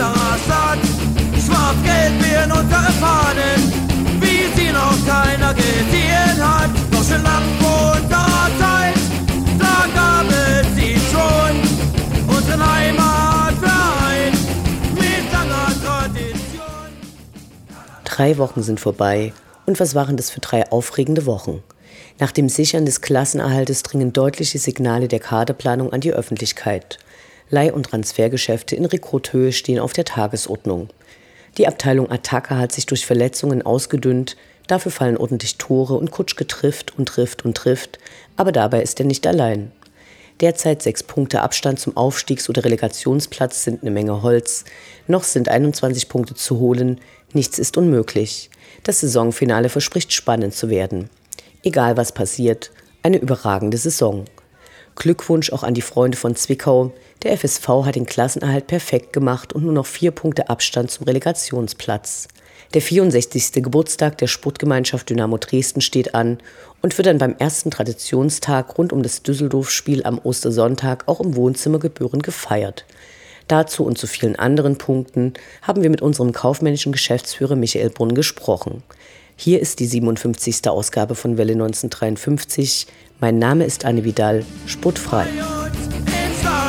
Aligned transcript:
unserer 0.00 0.38
Stadt. 0.44 0.78
Schwarz-Gelb 1.44 2.22
werden 2.22 2.52
unsere 2.52 2.92
Fahnen, 3.00 3.60
wie 4.20 4.48
sie 4.56 4.72
noch 4.72 4.96
keiner 5.06 5.54
gesehen 5.54 6.38
hat. 6.40 6.70
Doch 6.90 7.04
schon 7.04 7.22
lang 7.22 7.42
vor 7.60 7.92
unserer 8.00 8.50
Zeit, 8.58 8.94
da 9.58 9.86
gab 9.94 10.26
es 10.30 10.74
sie 10.74 10.96
schon. 11.10 12.34
Unseren 12.34 12.74
Heimatverein 12.74 14.32
mit 14.94 15.32
langer 15.32 15.72
Tradition. 15.84 16.90
Drei 18.04 18.38
Wochen 18.38 18.62
sind 18.62 18.80
vorbei. 18.80 19.32
Und 19.66 19.78
was 19.80 19.94
waren 19.94 20.16
das 20.16 20.30
für 20.30 20.40
drei 20.40 20.70
aufregende 20.70 21.26
Wochen? 21.26 21.62
Nach 22.18 22.32
dem 22.32 22.48
Sichern 22.48 22.84
des 22.84 23.00
Klassenerhaltes 23.00 23.82
dringen 23.82 24.12
deutliche 24.12 24.58
Signale 24.58 25.08
der 25.08 25.20
Kaderplanung 25.20 25.92
an 25.92 26.00
die 26.00 26.12
Öffentlichkeit. 26.12 26.98
Leih- 27.50 27.72
und 27.72 27.86
Transfergeschäfte 27.86 28.76
in 28.76 28.84
Rekruthöhe 28.84 29.52
stehen 29.52 29.80
auf 29.80 29.92
der 29.92 30.04
Tagesordnung. 30.04 30.88
Die 31.58 31.66
Abteilung 31.66 32.10
Attacke 32.10 32.56
hat 32.56 32.72
sich 32.72 32.86
durch 32.86 33.04
Verletzungen 33.04 33.62
ausgedünnt, 33.62 34.36
dafür 34.68 34.92
fallen 34.92 35.16
ordentlich 35.16 35.58
Tore 35.58 35.94
und 35.94 36.12
Kutschke 36.12 36.46
trifft 36.46 36.96
und 36.96 37.06
trifft 37.06 37.44
und 37.44 37.56
trifft, 37.56 37.98
aber 38.36 38.52
dabei 38.52 38.82
ist 38.82 39.00
er 39.00 39.06
nicht 39.06 39.26
allein. 39.26 39.72
Derzeit 40.40 40.80
sechs 40.80 41.02
Punkte 41.02 41.42
Abstand 41.42 41.80
zum 41.80 41.96
Aufstiegs- 41.96 42.48
oder 42.48 42.64
Relegationsplatz 42.64 43.64
sind 43.64 43.82
eine 43.82 43.90
Menge 43.90 44.22
Holz. 44.22 44.64
Noch 45.06 45.24
sind 45.24 45.50
21 45.50 46.08
Punkte 46.08 46.34
zu 46.34 46.58
holen. 46.58 46.98
Nichts 47.34 47.58
ist 47.58 47.76
unmöglich. 47.76 48.48
Das 48.82 49.00
Saisonfinale 49.00 49.68
verspricht 49.68 50.14
spannend 50.14 50.54
zu 50.54 50.70
werden. 50.70 51.10
Egal 51.62 51.98
was 51.98 52.12
passiert, 52.12 52.70
eine 53.02 53.18
überragende 53.18 53.76
Saison. 53.76 54.24
Glückwunsch 54.96 55.52
auch 55.52 55.62
an 55.62 55.74
die 55.74 55.82
Freunde 55.82 56.16
von 56.16 56.34
Zwickau. 56.34 56.92
Der 57.22 57.36
FSV 57.36 57.68
hat 57.84 57.96
den 57.96 58.06
Klassenerhalt 58.06 58.66
perfekt 58.66 59.12
gemacht 59.12 59.52
und 59.52 59.64
nur 59.64 59.74
noch 59.74 59.84
vier 59.84 60.10
Punkte 60.10 60.48
Abstand 60.48 60.90
zum 60.90 61.04
Relegationsplatz. 61.04 62.28
Der 62.72 62.80
64. 62.80 63.62
Geburtstag 63.62 64.16
der 64.18 64.26
Sportgemeinschaft 64.26 65.10
Dynamo 65.10 65.36
Dresden 65.36 65.82
steht 65.82 66.14
an 66.14 66.38
und 66.80 66.96
wird 66.96 67.06
dann 67.06 67.18
beim 67.18 67.36
ersten 67.38 67.70
Traditionstag 67.70 68.78
rund 68.78 68.94
um 68.94 69.02
das 69.02 69.22
Düsseldorf-Spiel 69.22 70.04
am 70.04 70.18
Ostersonntag 70.18 71.08
auch 71.08 71.20
im 71.20 71.36
Wohnzimmer 71.36 71.78
gebührend 71.78 72.22
gefeiert. 72.22 72.86
Dazu 73.48 73.84
und 73.84 73.98
zu 73.98 74.06
vielen 74.06 74.36
anderen 74.36 74.78
Punkten 74.78 75.34
haben 75.60 75.82
wir 75.82 75.90
mit 75.90 76.00
unserem 76.00 76.32
kaufmännischen 76.32 76.92
Geschäftsführer 76.92 77.56
Michael 77.56 77.90
Brunn 77.90 78.14
gesprochen. 78.14 78.82
Hier 79.36 79.60
ist 79.60 79.80
die 79.80 79.86
57. 79.86 80.68
Ausgabe 80.68 81.14
von 81.14 81.36
Welle 81.36 81.52
1953. 81.52 82.86
Mein 83.20 83.38
Name 83.38 83.64
ist 83.64 83.84
Anne 83.84 84.04
Vidal, 84.04 84.44
sportfrei. 84.66 85.26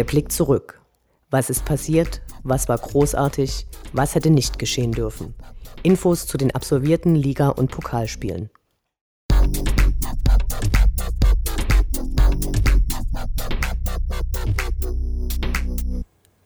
Der 0.00 0.04
Blick 0.06 0.32
zurück. 0.32 0.80
Was 1.28 1.50
ist 1.50 1.66
passiert? 1.66 2.22
Was 2.42 2.70
war 2.70 2.78
großartig? 2.78 3.66
Was 3.92 4.14
hätte 4.14 4.30
nicht 4.30 4.58
geschehen 4.58 4.92
dürfen? 4.92 5.34
Infos 5.82 6.26
zu 6.26 6.38
den 6.38 6.54
absolvierten 6.54 7.14
Liga- 7.14 7.50
und 7.50 7.70
Pokalspielen. 7.70 8.48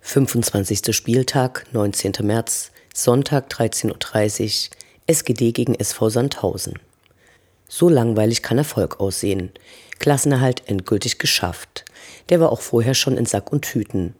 25. 0.00 0.92
Spieltag, 0.92 1.66
19. 1.70 2.14
März, 2.22 2.72
Sonntag 2.92 3.52
13.30 3.52 4.70
Uhr, 4.70 4.76
SGD 5.06 5.52
gegen 5.52 5.76
SV 5.76 6.08
Sandhausen. 6.08 6.80
So 7.68 7.88
langweilig 7.88 8.42
kann 8.42 8.58
Erfolg 8.58 8.98
aussehen. 8.98 9.52
Klassenerhalt 10.00 10.64
endgültig 10.66 11.20
geschafft. 11.20 11.84
Der 12.30 12.40
war 12.40 12.52
auch 12.52 12.60
vorher 12.60 12.94
schon 12.94 13.16
in 13.16 13.26
Sack 13.26 13.52
und 13.52 13.62
Tüten. 13.62 14.14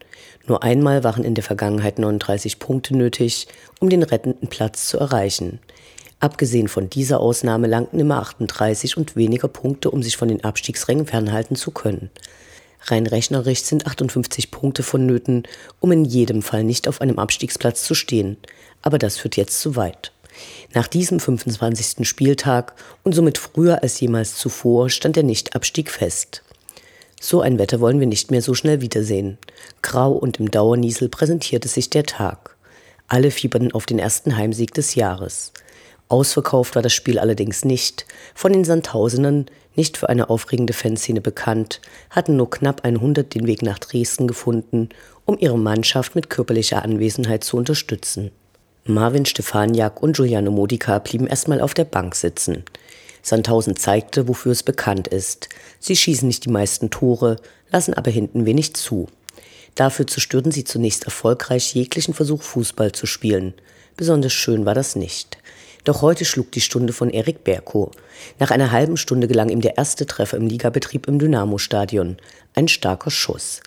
Nur 0.47 0.63
einmal 0.63 1.03
waren 1.03 1.23
in 1.23 1.33
der 1.35 1.43
Vergangenheit 1.43 1.97
39 1.97 2.59
Punkte 2.59 2.95
nötig, 2.95 3.47
um 3.79 3.89
den 3.89 4.03
rettenden 4.03 4.47
Platz 4.47 4.87
zu 4.87 4.97
erreichen. 4.99 5.59
Abgesehen 6.19 6.67
von 6.67 6.89
dieser 6.89 7.19
Ausnahme 7.19 7.67
langten 7.67 7.99
immer 7.99 8.19
38 8.19 8.97
und 8.97 9.15
weniger 9.15 9.47
Punkte, 9.47 9.91
um 9.91 10.01
sich 10.01 10.17
von 10.17 10.27
den 10.27 10.43
Abstiegsrängen 10.43 11.07
fernhalten 11.07 11.55
zu 11.55 11.71
können. 11.71 12.09
Rein 12.87 13.07
rechnerisch 13.07 13.63
sind 13.63 13.87
58 13.87 14.51
Punkte 14.51 14.83
vonnöten, 14.83 15.43
um 15.79 15.91
in 15.91 16.05
jedem 16.05 16.41
Fall 16.43 16.63
nicht 16.63 16.87
auf 16.87 17.01
einem 17.01 17.17
Abstiegsplatz 17.17 17.83
zu 17.83 17.95
stehen. 17.95 18.37
Aber 18.81 18.99
das 18.99 19.17
führt 19.17 19.37
jetzt 19.37 19.59
zu 19.59 19.75
weit. 19.75 20.11
Nach 20.73 20.87
diesem 20.87 21.19
25. 21.19 22.07
Spieltag 22.07 22.73
und 23.03 23.13
somit 23.13 23.37
früher 23.37 23.81
als 23.81 23.99
jemals 23.99 24.35
zuvor 24.35 24.89
stand 24.89 25.15
der 25.15 25.23
Nichtabstieg 25.23 25.89
fest. 25.89 26.43
So 27.27 27.41
ein 27.41 27.57
Wetter 27.57 27.79
wollen 27.79 27.99
wir 27.99 28.05
nicht 28.05 28.29
mehr 28.29 28.43
so 28.43 28.53
schnell 28.53 28.81
wiedersehen. 28.81 29.39
Grau 29.81 30.11
und 30.11 30.39
im 30.39 30.51
Dauerniesel 30.51 31.09
präsentierte 31.09 31.67
sich 31.67 31.89
der 31.89 32.03
Tag. 32.03 32.55
Alle 33.07 33.31
fieberten 33.31 33.71
auf 33.71 33.87
den 33.87 33.97
ersten 33.97 34.37
Heimsieg 34.37 34.75
des 34.75 34.93
Jahres. 34.93 35.51
Ausverkauft 36.07 36.75
war 36.75 36.83
das 36.83 36.93
Spiel 36.93 37.17
allerdings 37.17 37.65
nicht. 37.65 38.05
Von 38.35 38.53
den 38.53 38.63
Sandhausenern, 38.63 39.47
nicht 39.75 39.97
für 39.97 40.07
eine 40.07 40.29
aufregende 40.29 40.73
Fanszene 40.73 41.19
bekannt, 41.19 41.81
hatten 42.11 42.35
nur 42.35 42.51
knapp 42.51 42.85
100 42.85 43.33
den 43.33 43.47
Weg 43.47 43.63
nach 43.63 43.79
Dresden 43.79 44.27
gefunden, 44.27 44.89
um 45.25 45.35
ihre 45.39 45.57
Mannschaft 45.57 46.13
mit 46.13 46.29
körperlicher 46.29 46.83
Anwesenheit 46.83 47.43
zu 47.43 47.57
unterstützen. 47.57 48.29
Marvin 48.85 49.25
Stefaniak 49.25 50.03
und 50.03 50.15
Giuliano 50.15 50.51
Modica 50.51 50.99
blieben 50.99 51.25
erstmal 51.25 51.59
auf 51.59 51.73
der 51.73 51.85
Bank 51.85 52.13
sitzen. 52.13 52.65
Sandhausen 53.25 53.75
zeigte, 53.75 54.27
wofür 54.27 54.51
es 54.51 54.61
bekannt 54.61 55.07
ist. 55.07 55.49
Sie 55.79 55.95
schießen 55.95 56.27
nicht 56.27 56.45
die 56.45 56.51
meisten 56.51 56.91
Tore, 56.91 57.37
lassen 57.71 57.95
aber 57.95 58.11
hinten 58.11 58.45
wenig 58.45 58.75
zu. 58.75 59.07
Dafür 59.73 60.05
zerstörten 60.05 60.51
sie 60.51 60.63
zunächst 60.63 61.05
erfolgreich 61.05 61.73
jeglichen 61.73 62.13
Versuch, 62.13 62.43
Fußball 62.43 62.91
zu 62.91 63.07
spielen. 63.07 63.55
Besonders 63.97 64.31
schön 64.31 64.67
war 64.67 64.75
das 64.75 64.95
nicht. 64.95 65.39
Doch 65.85 66.03
heute 66.03 66.23
schlug 66.23 66.51
die 66.51 66.61
Stunde 66.61 66.93
von 66.93 67.09
Erik 67.09 67.43
Berko. 67.43 67.89
Nach 68.37 68.51
einer 68.51 68.71
halben 68.71 68.95
Stunde 68.95 69.27
gelang 69.27 69.49
ihm 69.49 69.61
der 69.61 69.75
erste 69.75 70.05
Treffer 70.05 70.37
im 70.37 70.45
Ligabetrieb 70.45 71.07
im 71.07 71.17
Dynamo-Stadion. 71.17 72.17
Ein 72.53 72.67
starker 72.67 73.09
Schuss. 73.09 73.61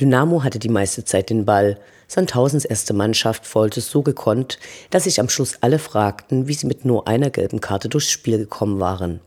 Dynamo 0.00 0.42
hatte 0.42 0.58
die 0.58 0.68
meiste 0.68 1.04
Zeit 1.04 1.30
den 1.30 1.44
Ball. 1.44 1.78
Sandhausens 2.08 2.64
erste 2.64 2.94
Mannschaft 2.94 3.52
wollte 3.54 3.80
so 3.80 4.02
gekonnt, 4.02 4.58
dass 4.90 5.04
sich 5.04 5.18
am 5.20 5.28
Schluss 5.28 5.58
alle 5.60 5.78
fragten, 5.78 6.46
wie 6.46 6.54
sie 6.54 6.66
mit 6.66 6.84
nur 6.84 7.08
einer 7.08 7.30
gelben 7.30 7.60
Karte 7.60 7.88
durchs 7.88 8.10
Spiel 8.10 8.38
gekommen 8.38 8.78
waren. 8.80 9.20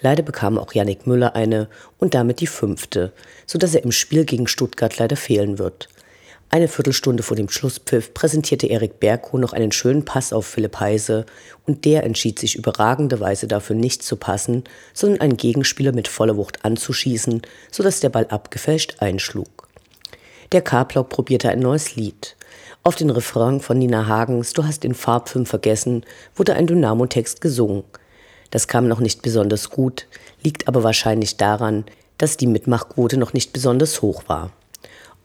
Leider 0.00 0.22
bekam 0.22 0.58
auch 0.58 0.72
Yannick 0.72 1.06
Müller 1.06 1.34
eine 1.34 1.68
und 1.98 2.14
damit 2.14 2.40
die 2.40 2.46
fünfte, 2.46 3.12
sodass 3.46 3.74
er 3.74 3.84
im 3.84 3.92
Spiel 3.92 4.24
gegen 4.24 4.46
Stuttgart 4.46 4.98
leider 4.98 5.16
fehlen 5.16 5.58
wird. 5.58 5.88
Eine 6.50 6.68
Viertelstunde 6.68 7.22
vor 7.22 7.36
dem 7.36 7.48
Schlusspfiff 7.48 8.14
präsentierte 8.14 8.68
Erik 8.68 9.00
Bergko 9.00 9.38
noch 9.38 9.52
einen 9.52 9.72
schönen 9.72 10.04
Pass 10.04 10.32
auf 10.32 10.46
Philipp 10.46 10.78
Heise 10.78 11.26
und 11.66 11.84
der 11.84 12.04
entschied 12.04 12.38
sich 12.38 12.54
überragenderweise 12.56 13.48
dafür 13.48 13.74
nicht 13.74 14.02
zu 14.02 14.16
passen, 14.16 14.64
sondern 14.92 15.20
einen 15.20 15.36
Gegenspieler 15.36 15.92
mit 15.92 16.06
voller 16.06 16.36
Wucht 16.36 16.64
anzuschießen, 16.64 17.42
sodass 17.70 18.00
der 18.00 18.10
Ball 18.10 18.26
abgefälscht 18.26 18.96
einschlug. 19.00 19.53
Der 20.52 20.62
K-Block 20.62 21.08
probierte 21.08 21.48
ein 21.48 21.60
neues 21.60 21.96
Lied. 21.96 22.36
Auf 22.82 22.96
den 22.96 23.10
Refrain 23.10 23.60
von 23.60 23.78
Nina 23.78 24.06
Hagens 24.06 24.52
Du 24.52 24.64
hast 24.64 24.84
den 24.84 24.94
Farbfilm 24.94 25.46
vergessen 25.46 26.04
wurde 26.36 26.54
ein 26.54 26.66
Dynamo-Text 26.66 27.40
gesungen. 27.40 27.84
Das 28.50 28.68
kam 28.68 28.86
noch 28.86 29.00
nicht 29.00 29.22
besonders 29.22 29.70
gut, 29.70 30.06
liegt 30.42 30.68
aber 30.68 30.84
wahrscheinlich 30.84 31.36
daran, 31.36 31.84
dass 32.18 32.36
die 32.36 32.46
Mitmachquote 32.46 33.16
noch 33.16 33.32
nicht 33.32 33.52
besonders 33.52 34.02
hoch 34.02 34.24
war. 34.26 34.50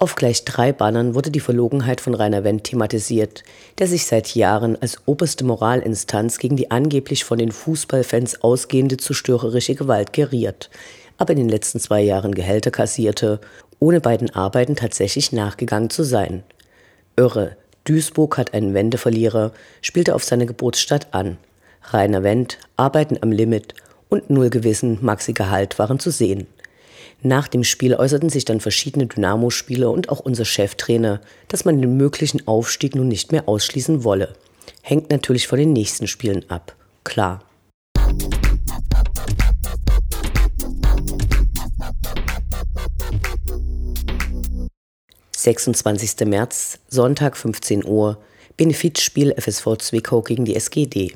Auf 0.01 0.15
gleich 0.15 0.45
drei 0.45 0.71
Bannern 0.71 1.13
wurde 1.13 1.29
die 1.29 1.41
Verlogenheit 1.41 1.99
von 1.99 2.13
Rainer 2.13 2.45
Wendt 2.45 2.63
thematisiert, 2.63 3.43
der 3.77 3.87
sich 3.87 4.05
seit 4.05 4.33
Jahren 4.33 4.81
als 4.81 4.99
oberste 5.05 5.43
Moralinstanz 5.43 6.39
gegen 6.39 6.55
die 6.55 6.71
angeblich 6.71 7.25
von 7.25 7.37
den 7.37 7.51
Fußballfans 7.51 8.41
ausgehende 8.41 8.95
zerstörerische 8.95 9.75
Gewalt 9.75 10.13
geriert, 10.13 10.69
aber 11.19 11.33
in 11.33 11.37
den 11.37 11.49
letzten 11.49 11.79
zwei 11.79 12.01
Jahren 12.01 12.33
Gehälter 12.33 12.71
kassierte, 12.71 13.39
ohne 13.77 14.01
beiden 14.01 14.31
Arbeiten 14.31 14.75
tatsächlich 14.75 15.31
nachgegangen 15.31 15.91
zu 15.91 16.03
sein. 16.03 16.43
Irre, 17.15 17.57
Duisburg 17.83 18.37
hat 18.37 18.53
einen 18.53 18.73
Wendeverlierer, 18.73 19.51
spielte 19.81 20.15
auf 20.15 20.23
seine 20.23 20.45
Geburtsstadt 20.45 21.07
an. 21.11 21.37
Rainer 21.91 22.23
Wendt, 22.23 22.57
Arbeiten 22.77 23.17
am 23.21 23.31
Limit 23.31 23.75
und 24.09 24.29
Null 24.29 24.49
Gewissen, 24.49 24.97
Maxi 25.01 25.33
Gehalt 25.33 25.77
waren 25.77 25.99
zu 25.99 26.09
sehen. 26.09 26.47
Nach 27.21 27.49
dem 27.49 27.65
Spiel 27.65 27.95
äußerten 27.95 28.29
sich 28.29 28.45
dann 28.45 28.61
verschiedene 28.61 29.07
Dynamo-Spieler 29.07 29.91
und 29.91 30.09
auch 30.09 30.21
unser 30.21 30.45
Cheftrainer, 30.45 31.19
dass 31.49 31.65
man 31.65 31.81
den 31.81 31.97
möglichen 31.97 32.47
Aufstieg 32.47 32.95
nun 32.95 33.09
nicht 33.09 33.33
mehr 33.33 33.49
ausschließen 33.49 34.05
wolle. 34.05 34.33
Hängt 34.81 35.11
natürlich 35.11 35.47
von 35.47 35.59
den 35.59 35.73
nächsten 35.73 36.07
Spielen 36.07 36.49
ab. 36.49 36.75
Klar. 37.03 37.43
»26. 45.39 46.25
März, 46.25 46.79
Sonntag 46.89 47.37
15 47.37 47.85
Uhr, 47.85 48.17
Benefizspiel 48.57 49.33
FSV 49.37 49.77
Zwickau 49.77 50.21
gegen 50.21 50.43
die 50.43 50.57
SGD. 50.57 51.13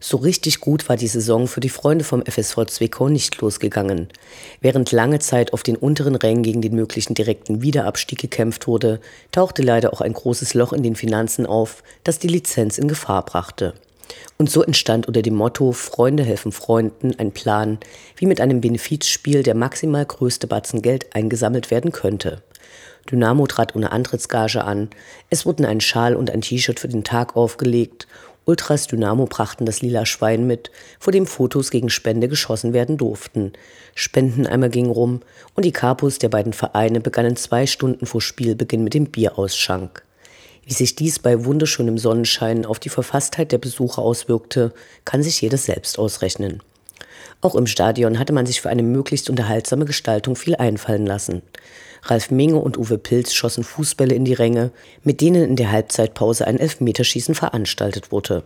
So 0.00 0.16
richtig 0.16 0.58
gut 0.58 0.88
war 0.88 0.96
die 0.96 1.06
Saison 1.06 1.46
für 1.46 1.60
die 1.60 1.68
Freunde 1.68 2.04
vom 2.04 2.24
FSV 2.26 2.64
Zwickau 2.66 3.08
nicht 3.08 3.40
losgegangen. 3.40 4.08
Während 4.60 4.90
lange 4.90 5.20
Zeit 5.20 5.52
auf 5.52 5.62
den 5.62 5.76
unteren 5.76 6.16
Rängen 6.16 6.42
gegen 6.42 6.60
den 6.60 6.74
möglichen 6.74 7.14
direkten 7.14 7.62
Wiederabstieg 7.62 8.18
gekämpft 8.18 8.66
wurde, 8.66 9.00
tauchte 9.30 9.62
leider 9.62 9.92
auch 9.92 10.00
ein 10.00 10.12
großes 10.12 10.54
Loch 10.54 10.72
in 10.72 10.82
den 10.82 10.96
Finanzen 10.96 11.46
auf, 11.46 11.84
das 12.02 12.18
die 12.18 12.28
Lizenz 12.28 12.78
in 12.78 12.88
Gefahr 12.88 13.24
brachte. 13.24 13.74
Und 14.38 14.50
so 14.50 14.64
entstand 14.64 15.06
unter 15.06 15.22
dem 15.22 15.36
Motto 15.36 15.70
Freunde 15.70 16.24
helfen 16.24 16.50
Freunden 16.50 17.16
ein 17.18 17.30
Plan, 17.30 17.78
wie 18.16 18.26
mit 18.26 18.40
einem 18.40 18.60
Benefizspiel 18.60 19.44
der 19.44 19.54
maximal 19.54 20.04
größte 20.04 20.48
Batzen 20.48 20.82
Geld 20.82 21.14
eingesammelt 21.14 21.70
werden 21.70 21.92
könnte. 21.92 22.42
Dynamo 23.10 23.46
trat 23.46 23.74
ohne 23.74 23.92
Antrittsgage 23.92 24.64
an, 24.64 24.88
es 25.30 25.46
wurden 25.46 25.66
ein 25.66 25.80
Schal 25.80 26.16
und 26.16 26.30
ein 26.30 26.40
T-Shirt 26.40 26.80
für 26.80 26.88
den 26.88 27.04
Tag 27.04 27.36
aufgelegt 27.36 28.06
Ultras 28.50 28.88
Dynamo 28.88 29.26
brachten 29.26 29.64
das 29.64 29.80
lila 29.80 30.06
Schwein 30.06 30.44
mit, 30.46 30.72
vor 30.98 31.12
dem 31.12 31.26
Fotos 31.26 31.70
gegen 31.70 31.88
Spende 31.88 32.26
geschossen 32.26 32.72
werden 32.72 32.96
durften. 32.96 33.52
Spendeneimer 33.94 34.68
gingen 34.68 34.90
rum 34.90 35.20
und 35.54 35.64
die 35.64 35.72
Kapus 35.72 36.18
der 36.18 36.30
beiden 36.30 36.52
Vereine 36.52 37.00
begannen 37.00 37.36
zwei 37.36 37.66
Stunden 37.66 38.06
vor 38.06 38.20
Spielbeginn 38.20 38.82
mit 38.82 38.94
dem 38.94 39.06
Bierausschank. 39.06 40.04
Wie 40.64 40.72
sich 40.72 40.96
dies 40.96 41.18
bei 41.18 41.44
wunderschönem 41.44 41.96
Sonnenschein 41.96 42.64
auf 42.64 42.78
die 42.78 42.88
Verfasstheit 42.88 43.52
der 43.52 43.58
Besucher 43.58 44.02
auswirkte, 44.02 44.72
kann 45.04 45.22
sich 45.22 45.40
jeder 45.40 45.56
selbst 45.56 45.98
ausrechnen. 45.98 46.60
Auch 47.42 47.54
im 47.54 47.66
Stadion 47.66 48.18
hatte 48.18 48.32
man 48.32 48.46
sich 48.46 48.60
für 48.60 48.68
eine 48.68 48.82
möglichst 48.82 49.30
unterhaltsame 49.30 49.84
Gestaltung 49.84 50.34
viel 50.34 50.56
einfallen 50.56 51.06
lassen. 51.06 51.42
Ralf 52.02 52.30
Minge 52.30 52.56
und 52.56 52.78
Uwe 52.78 52.98
Pilz 52.98 53.32
schossen 53.32 53.64
Fußbälle 53.64 54.14
in 54.14 54.24
die 54.24 54.32
Ränge, 54.32 54.70
mit 55.02 55.20
denen 55.20 55.44
in 55.44 55.56
der 55.56 55.70
Halbzeitpause 55.70 56.46
ein 56.46 56.58
Elfmeterschießen 56.58 57.34
veranstaltet 57.34 58.12
wurde. 58.12 58.44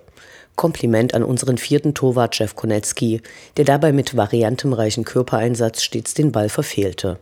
Kompliment 0.57 1.15
an 1.15 1.25
unseren 1.25 1.59
vierten 1.59 1.95
Torwart 1.95 2.39
Jeff 2.39 2.55
Konetzki, 2.55 3.21
der 3.57 3.65
dabei 3.65 3.93
mit 3.93 4.17
variantenreichen 4.17 5.05
Körpereinsatz 5.05 5.83
stets 5.83 6.15
den 6.15 6.33
Ball 6.33 6.49
verfehlte. 6.49 7.19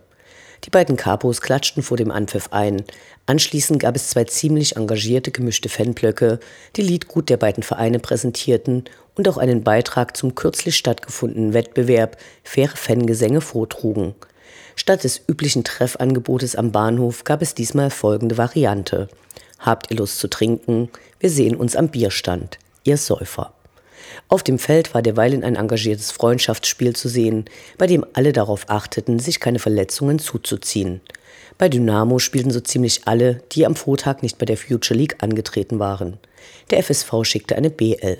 Die 0.64 0.70
beiden 0.70 0.96
Kapos 0.96 1.40
klatschten 1.40 1.82
vor 1.82 1.96
dem 1.96 2.12
Anpfiff 2.12 2.48
ein. 2.52 2.84
Anschließend 3.26 3.80
gab 3.80 3.96
es 3.96 4.10
zwei 4.10 4.24
ziemlich 4.24 4.76
engagierte 4.76 5.32
gemischte 5.32 5.68
Fanblöcke, 5.68 6.38
die 6.76 6.82
Liedgut 6.82 7.30
der 7.30 7.36
beiden 7.36 7.64
Vereine 7.64 7.98
präsentierten 7.98 8.84
und 9.16 9.28
auch 9.28 9.38
einen 9.38 9.64
Beitrag 9.64 10.16
zum 10.16 10.34
kürzlich 10.34 10.76
stattgefundenen 10.76 11.52
Wettbewerb 11.52 12.16
Faire 12.44 12.76
Fangesänge 12.76 13.40
vortrugen. 13.40 14.14
Statt 14.76 15.04
des 15.04 15.20
üblichen 15.26 15.64
Treffangebotes 15.64 16.56
am 16.56 16.72
Bahnhof 16.72 17.24
gab 17.24 17.42
es 17.42 17.54
diesmal 17.54 17.90
folgende 17.90 18.38
Variante. 18.38 19.08
Habt 19.58 19.90
ihr 19.90 19.98
Lust 19.98 20.18
zu 20.18 20.28
trinken? 20.28 20.90
Wir 21.20 21.30
sehen 21.30 21.54
uns 21.54 21.76
am 21.76 21.88
Bierstand. 21.88 22.58
Ihr 22.84 22.96
Säufer. 22.96 23.52
Auf 24.28 24.42
dem 24.42 24.58
Feld 24.58 24.94
war 24.94 25.02
derweilen 25.02 25.44
ein 25.44 25.56
engagiertes 25.56 26.10
Freundschaftsspiel 26.10 26.96
zu 26.96 27.08
sehen, 27.08 27.44
bei 27.78 27.86
dem 27.86 28.04
alle 28.12 28.32
darauf 28.32 28.68
achteten, 28.68 29.18
sich 29.18 29.40
keine 29.40 29.58
Verletzungen 29.58 30.18
zuzuziehen. 30.18 31.00
Bei 31.58 31.68
Dynamo 31.68 32.18
spielten 32.18 32.50
so 32.50 32.60
ziemlich 32.60 33.02
alle, 33.06 33.42
die 33.52 33.66
am 33.66 33.76
Vortag 33.76 34.22
nicht 34.22 34.38
bei 34.38 34.46
der 34.46 34.56
Future 34.56 34.98
League 34.98 35.22
angetreten 35.22 35.78
waren. 35.78 36.18
Der 36.70 36.82
FSV 36.82 37.24
schickte 37.24 37.56
eine 37.56 37.68
B11. 37.68 38.18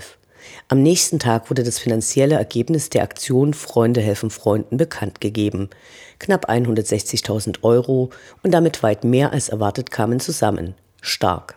Am 0.69 0.83
nächsten 0.83 1.19
Tag 1.19 1.51
wurde 1.51 1.63
das 1.65 1.79
finanzielle 1.79 2.37
Ergebnis 2.37 2.91
der 2.91 3.03
Aktion 3.03 3.55
Freunde 3.55 4.01
helfen 4.01 4.31
Freunden 4.31 4.77
bekannt 4.77 5.21
gegeben. 5.21 5.71
Knapp 6.19 6.49
160.000 6.49 7.63
Euro 7.63 8.11
und 8.43 8.53
damit 8.53 8.83
weit 8.83 9.05
mehr 9.05 9.33
als 9.33 9.49
erwartet 9.49 9.91
kamen 9.91 10.21
zusammen. 10.21 10.75
Stark. 11.01 11.57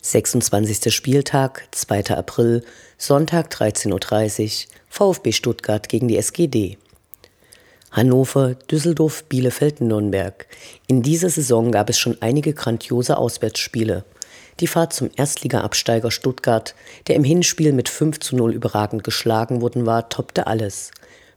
Sechsundzwanzigster 0.00 0.90
Spieltag, 0.90 1.66
2. 1.70 2.16
April, 2.16 2.62
Sonntag 2.98 3.50
13.30 3.50 4.66
Uhr, 4.66 4.72
VfB 4.88 5.32
Stuttgart 5.32 5.88
gegen 5.88 6.08
die 6.08 6.18
SGD. 6.18 6.76
Hannover, 7.94 8.56
Düsseldorf, 8.56 9.22
Bielefeld, 9.28 9.80
Nürnberg. 9.80 10.48
In 10.88 11.02
dieser 11.02 11.30
Saison 11.30 11.70
gab 11.70 11.88
es 11.88 11.96
schon 11.96 12.16
einige 12.20 12.52
grandiose 12.52 13.16
Auswärtsspiele. 13.16 14.04
Die 14.58 14.66
Fahrt 14.66 14.92
zum 14.92 15.10
Erstliga-Absteiger 15.14 16.10
Stuttgart, 16.10 16.74
der 17.06 17.14
im 17.14 17.22
Hinspiel 17.22 17.72
mit 17.72 17.88
5 17.88 18.18
zu 18.18 18.34
0 18.34 18.52
überragend 18.52 19.04
geschlagen 19.04 19.60
worden 19.60 19.86
war, 19.86 20.08
toppte 20.08 20.48
alles. 20.48 20.90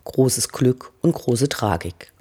Großes 0.06 0.50
Glück 0.50 0.94
und 1.02 1.14
große 1.14 1.48
Tragik. 1.48 2.12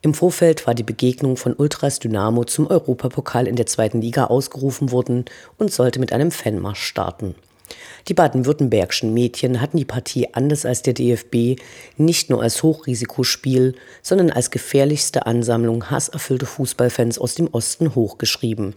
Im 0.00 0.14
Vorfeld 0.14 0.66
war 0.66 0.74
die 0.74 0.82
Begegnung 0.82 1.36
von 1.36 1.52
Ultras 1.52 1.98
Dynamo 1.98 2.44
zum 2.44 2.68
Europapokal 2.68 3.46
in 3.46 3.56
der 3.56 3.66
zweiten 3.66 4.00
Liga 4.00 4.24
ausgerufen 4.24 4.90
worden 4.90 5.26
und 5.58 5.70
sollte 5.70 6.00
mit 6.00 6.14
einem 6.14 6.30
Fanmarsch 6.30 6.82
starten. 6.82 7.34
Die 8.08 8.14
baden-württembergischen 8.14 9.14
Mädchen 9.14 9.60
hatten 9.60 9.76
die 9.76 9.84
Partie 9.84 10.34
anders 10.34 10.66
als 10.66 10.82
der 10.82 10.94
DFB 10.94 11.60
nicht 11.96 12.30
nur 12.30 12.42
als 12.42 12.62
Hochrisikospiel, 12.62 13.74
sondern 14.02 14.30
als 14.30 14.50
gefährlichste 14.50 15.26
Ansammlung 15.26 15.90
hasserfüllte 15.90 16.46
Fußballfans 16.46 17.18
aus 17.18 17.34
dem 17.34 17.48
Osten 17.48 17.94
hochgeschrieben. 17.94 18.74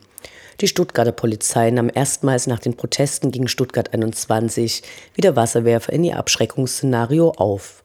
Die 0.61 0.67
Stuttgarter 0.67 1.11
Polizei 1.11 1.69
nahm 1.71 1.91
erstmals 1.93 2.47
nach 2.47 2.59
den 2.59 2.77
Protesten 2.77 3.31
gegen 3.31 3.47
Stuttgart 3.47 3.93
21 3.93 4.83
wieder 5.13 5.35
Wasserwerfer 5.35 5.91
in 5.91 6.03
ihr 6.03 6.17
Abschreckungsszenario 6.17 7.31
auf. 7.31 7.83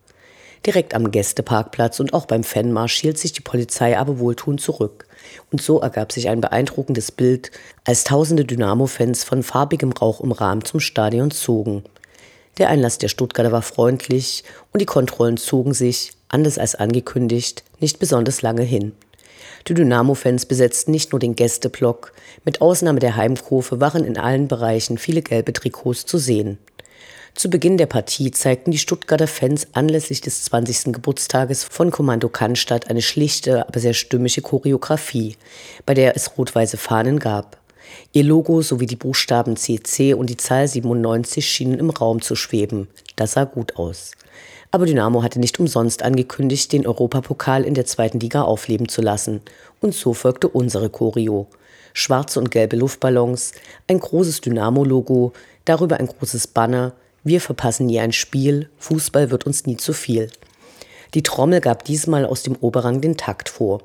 Direkt 0.67 0.95
am 0.95 1.11
Gästeparkplatz 1.11 2.01
und 2.01 2.13
auch 2.13 2.27
beim 2.27 2.45
Fanmarsch 2.45 3.01
hielt 3.01 3.19
sich 3.19 3.33
die 3.33 3.41
Polizei 3.41 3.99
aber 3.99 4.19
wohltuend 4.19 4.61
zurück. 4.61 5.07
Und 5.51 5.63
so 5.63 5.81
ergab 5.81 6.13
sich 6.13 6.29
ein 6.29 6.41
beeindruckendes 6.41 7.13
Bild, 7.13 7.51
als 7.85 8.05
tausende 8.05 8.45
Dynamo-Fans 8.45 9.25
von 9.25 9.43
farbigem 9.43 9.93
Rauch 9.93 10.21
umrahmt 10.21 10.67
zum 10.67 10.81
Stadion 10.81 11.31
zogen. 11.31 11.85
Der 12.59 12.69
Einlass 12.69 12.99
der 12.99 13.09
Stuttgarter 13.09 13.53
war 13.53 13.63
freundlich 13.63 14.45
und 14.73 14.81
die 14.81 14.87
Kontrollen 14.87 15.37
zogen 15.37 15.73
sich, 15.73 16.13
anders 16.29 16.59
als 16.59 16.75
angekündigt, 16.75 17.65
nicht 17.81 17.99
besonders 17.99 18.43
lange 18.43 18.63
hin. 18.63 18.93
Die 19.69 19.75
Dynamo-Fans 19.75 20.47
besetzten 20.47 20.91
nicht 20.91 21.13
nur 21.13 21.21
den 21.21 21.37
Gästeblock, 21.37 22.13
mit 22.45 22.61
Ausnahme 22.61 22.99
der 22.99 23.17
Heimkurve 23.17 23.81
waren 23.81 24.05
in 24.05 24.17
allen 24.17 24.49
Bereichen 24.49 24.99
viele 24.99 25.23
gelbe 25.23 25.53
Trikots 25.53 26.07
zu 26.07 26.19
sehen. 26.19 26.59
Zu 27.35 27.49
Beginn 27.49 27.79
der 27.79 27.87
Partie 27.87 28.31
zeigten 28.33 28.71
die 28.71 28.79
Stuttgarter 28.79 29.27
Fans 29.27 29.69
anlässlich 29.73 30.21
des 30.21 30.45
20. 30.45 30.93
Geburtstages 30.93 31.65
von 31.65 31.91
Kommando 31.91 32.29
Cannstatt 32.29 32.91
eine 32.91 33.03
schlichte, 33.03 33.67
aber 33.67 33.81
sehr 33.81 33.95
stimmige 33.95 34.43
Choreografie, 34.43 35.37
bei 35.87 35.95
der 35.95 36.17
es 36.17 36.37
rot-weiße 36.37 36.77
Fahnen 36.77 37.19
gab. 37.19 37.57
Ihr 38.13 38.25
Logo 38.25 38.63
sowie 38.63 38.87
die 38.87 38.97
Buchstaben 38.97 39.57
CC 39.57 40.15
und 40.15 40.29
die 40.29 40.37
Zahl 40.37 40.69
97 40.69 41.47
schienen 41.47 41.79
im 41.79 41.91
Raum 41.91 42.21
zu 42.21 42.37
schweben. 42.37 42.89
Das 43.17 43.33
sah 43.33 43.45
gut 43.45 43.77
aus. 43.77 44.13
Aber 44.73 44.87
Dynamo 44.87 45.23
hatte 45.23 45.41
nicht 45.41 45.59
umsonst 45.59 46.03
angekündigt, 46.03 46.73
den 46.73 46.87
Europapokal 46.87 47.65
in 47.65 47.75
der 47.75 47.87
zweiten 47.87 48.21
Liga 48.21 48.43
aufleben 48.43 48.89
zu 48.89 49.03
lassen. 49.03 49.41
Und 49.81 49.95
so 49.95 50.15
folgte 50.15 50.49
unsere 50.49 50.91
Choreo. 50.91 51.49
Schwarze 51.93 52.39
und 52.39 52.53
gelbe 52.53 52.77
Luftballons, 52.77 53.53
ein 53.89 53.99
großes 53.99 54.43
Dynamo-Logo, 54.43 55.33
darüber 55.65 55.99
ein 55.99 56.07
großes 56.07 56.47
Banner. 56.49 56.93
Wir 57.23 57.41
verpassen 57.41 57.87
nie 57.87 58.01
ein 58.01 58.13
Spiel, 58.13 58.71
Fußball 58.79 59.31
wird 59.31 59.45
uns 59.45 59.67
nie 59.67 59.77
zu 59.77 59.93
viel. 59.93 60.31
Die 61.15 61.23
Trommel 61.23 61.61
gab 61.61 61.85
diesmal 61.85 62.25
aus 62.25 62.43
dem 62.43 62.57
Oberrang 62.57 63.01
den 63.01 63.17
Takt 63.17 63.49
vor. 63.49 63.83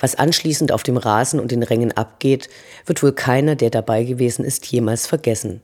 Was 0.00 0.14
anschließend 0.14 0.72
auf 0.72 0.82
dem 0.82 0.96
Rasen 0.96 1.40
und 1.40 1.50
den 1.52 1.62
Rängen 1.62 1.92
abgeht, 1.92 2.50
wird 2.84 3.02
wohl 3.02 3.12
keiner, 3.12 3.56
der 3.56 3.70
dabei 3.70 4.04
gewesen 4.04 4.44
ist, 4.44 4.66
jemals 4.66 5.06
vergessen. 5.06 5.62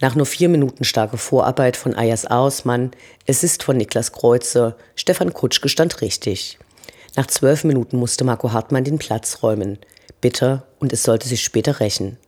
Nach 0.00 0.14
nur 0.14 0.26
vier 0.26 0.48
Minuten 0.48 0.84
starker 0.84 1.16
Vorarbeit 1.16 1.76
von 1.76 1.94
Ayas 1.94 2.26
Ausmann, 2.26 2.90
ist 3.26 3.62
von 3.62 3.76
Niklas 3.76 4.12
Kreuzer, 4.12 4.76
Stefan 4.96 5.32
Kutschke 5.32 5.68
stand 5.68 6.00
richtig. 6.00 6.58
Nach 7.16 7.26
zwölf 7.26 7.64
Minuten 7.64 7.96
musste 7.96 8.24
Marco 8.24 8.52
Hartmann 8.52 8.84
den 8.84 8.98
Platz 8.98 9.38
räumen. 9.42 9.78
Bitter 10.20 10.66
und 10.80 10.92
es 10.92 11.04
sollte 11.04 11.28
sich 11.28 11.42
später 11.42 11.80
rächen. 11.80 12.18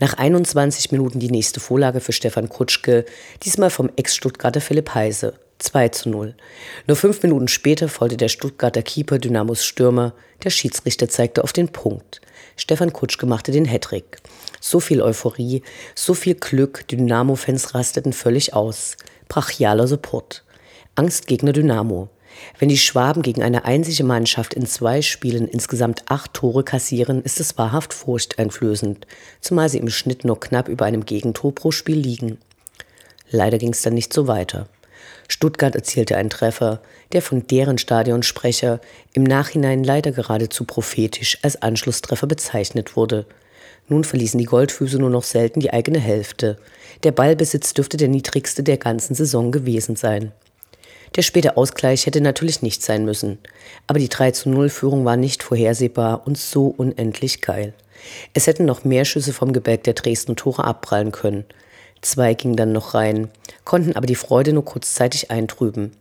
Nach 0.00 0.14
21 0.14 0.92
Minuten 0.92 1.18
die 1.18 1.30
nächste 1.30 1.60
Vorlage 1.60 2.00
für 2.00 2.12
Stefan 2.12 2.48
Kutschke, 2.48 3.04
diesmal 3.42 3.70
vom 3.70 3.90
Ex-Stuttgarter 3.96 4.60
Philipp 4.60 4.94
Heise. 4.94 5.34
2 5.58 5.88
zu 5.88 6.08
0. 6.10 6.34
Nur 6.86 6.96
fünf 6.96 7.22
Minuten 7.22 7.48
später 7.48 7.88
folgte 7.88 8.16
der 8.16 8.28
Stuttgarter 8.28 8.82
Keeper 8.82 9.18
Dynamos 9.18 9.64
Stürmer. 9.64 10.12
Der 10.42 10.50
Schiedsrichter 10.50 11.08
zeigte 11.08 11.44
auf 11.44 11.52
den 11.52 11.68
Punkt. 11.68 12.20
Stefan 12.56 12.92
Kutschke 12.92 13.26
machte 13.26 13.52
den 13.52 13.64
Hattrick. 13.64 14.18
So 14.60 14.80
viel 14.80 15.00
Euphorie, 15.00 15.62
so 15.94 16.14
viel 16.14 16.34
Glück, 16.34 16.86
Dynamo-Fans 16.88 17.74
rasteten 17.74 18.12
völlig 18.12 18.54
aus. 18.54 18.96
Brachialer 19.28 19.86
Support. 19.86 20.44
Angstgegner 20.96 21.52
Dynamo. 21.52 22.08
Wenn 22.58 22.68
die 22.68 22.78
Schwaben 22.78 23.22
gegen 23.22 23.42
eine 23.42 23.64
einzige 23.64 24.04
Mannschaft 24.04 24.54
in 24.54 24.66
zwei 24.66 25.02
Spielen 25.02 25.48
insgesamt 25.48 26.04
acht 26.08 26.34
Tore 26.34 26.64
kassieren, 26.64 27.22
ist 27.22 27.40
es 27.40 27.58
wahrhaft 27.58 27.92
furchteinflößend, 27.92 29.06
zumal 29.40 29.68
sie 29.68 29.78
im 29.78 29.90
Schnitt 29.90 30.24
nur 30.24 30.40
knapp 30.40 30.68
über 30.68 30.84
einem 30.84 31.04
Gegentor 31.04 31.54
pro 31.54 31.70
Spiel 31.70 31.98
liegen. 31.98 32.38
Leider 33.30 33.58
ging 33.58 33.72
es 33.72 33.82
dann 33.82 33.94
nicht 33.94 34.12
so 34.12 34.26
weiter. 34.26 34.68
Stuttgart 35.28 35.74
erzielte 35.74 36.16
einen 36.16 36.30
Treffer, 36.30 36.80
der 37.12 37.22
von 37.22 37.46
deren 37.46 37.78
Stadionsprecher 37.78 38.80
im 39.12 39.24
Nachhinein 39.24 39.82
leider 39.82 40.12
geradezu 40.12 40.64
prophetisch 40.64 41.38
als 41.42 41.60
Anschlusstreffer 41.60 42.26
bezeichnet 42.26 42.96
wurde. 42.96 43.26
Nun 43.88 44.04
verließen 44.04 44.38
die 44.38 44.46
Goldfüße 44.46 44.98
nur 44.98 45.10
noch 45.10 45.24
selten 45.24 45.60
die 45.60 45.72
eigene 45.72 45.98
Hälfte. 45.98 46.58
Der 47.02 47.12
Ballbesitz 47.12 47.74
dürfte 47.74 47.96
der 47.96 48.08
niedrigste 48.08 48.62
der 48.62 48.78
ganzen 48.78 49.14
Saison 49.14 49.52
gewesen 49.52 49.96
sein. 49.96 50.32
Der 51.16 51.22
späte 51.22 51.56
Ausgleich 51.56 52.06
hätte 52.06 52.20
natürlich 52.20 52.62
nicht 52.62 52.82
sein 52.82 53.04
müssen. 53.04 53.38
Aber 53.86 53.98
die 53.98 54.08
3 54.08 54.32
zu 54.32 54.48
0 54.48 54.68
Führung 54.68 55.04
war 55.04 55.16
nicht 55.16 55.42
vorhersehbar 55.42 56.26
und 56.26 56.36
so 56.36 56.66
unendlich 56.66 57.40
geil. 57.40 57.72
Es 58.32 58.46
hätten 58.46 58.64
noch 58.64 58.84
mehr 58.84 59.04
Schüsse 59.04 59.32
vom 59.32 59.52
Gebälk 59.52 59.84
der 59.84 59.94
Dresden 59.94 60.34
Tore 60.36 60.64
abprallen 60.64 61.12
können. 61.12 61.44
Zwei 62.02 62.34
gingen 62.34 62.56
dann 62.56 62.72
noch 62.72 62.94
rein, 62.94 63.30
konnten 63.64 63.96
aber 63.96 64.06
die 64.06 64.16
Freude 64.16 64.52
nur 64.52 64.64
kurzzeitig 64.64 65.30
eintrüben. 65.30 65.92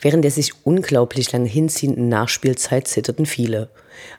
Während 0.00 0.22
der 0.22 0.30
sich 0.30 0.52
unglaublich 0.64 1.32
lang 1.32 1.46
hinziehenden 1.46 2.08
Nachspielzeit 2.08 2.86
zitterten 2.86 3.26
viele. 3.26 3.70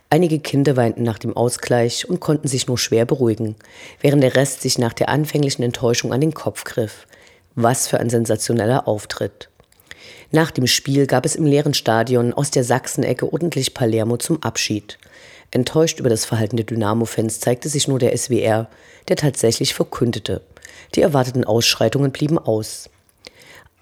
Einige 0.10 0.40
Kinder 0.40 0.76
weinten 0.76 1.04
nach 1.04 1.20
dem 1.20 1.36
Ausgleich 1.36 2.10
und 2.10 2.20
konnten 2.20 2.48
sich 2.48 2.68
nur 2.68 2.78
schwer 2.78 3.06
beruhigen, 3.06 3.56
während 4.02 4.24
der 4.24 4.36
Rest 4.36 4.62
sich 4.62 4.78
nach 4.78 4.94
der 4.94 5.10
anfänglichen 5.10 5.64
Enttäuschung 5.64 6.12
an 6.12 6.22
den 6.22 6.34
Kopf 6.34 6.64
griff. 6.64 7.06
Was 7.56 7.88
für 7.88 8.00
ein 8.00 8.10
sensationeller 8.10 8.88
Auftritt. 8.88 9.50
Nach 10.36 10.50
dem 10.50 10.66
Spiel 10.66 11.06
gab 11.06 11.28
es 11.28 11.36
im 11.36 11.46
leeren 11.46 11.76
Stadion 11.76 12.34
aus 12.34 12.50
der 12.50 12.64
Sachsenecke 12.64 13.32
ordentlich 13.32 13.76
Palermo 13.76 14.18
zum 14.18 14.42
Abschied. 14.42 14.98
Enttäuscht 15.52 16.00
über 16.00 16.10
das 16.10 16.26
Verhalten 16.26 16.58
der 16.58 16.66
Dynamo-Fans 16.66 17.40
zeigte 17.40 17.70
sich 17.70 17.88
nur 17.88 18.00
der 18.00 18.18
SWR, 18.18 18.68
der 19.08 19.16
tatsächlich 19.16 19.76
verkündete, 19.76 20.42
die 20.96 21.02
erwarteten 21.02 21.44
Ausschreitungen 21.44 22.12
blieben 22.12 22.40
aus. 22.40 22.90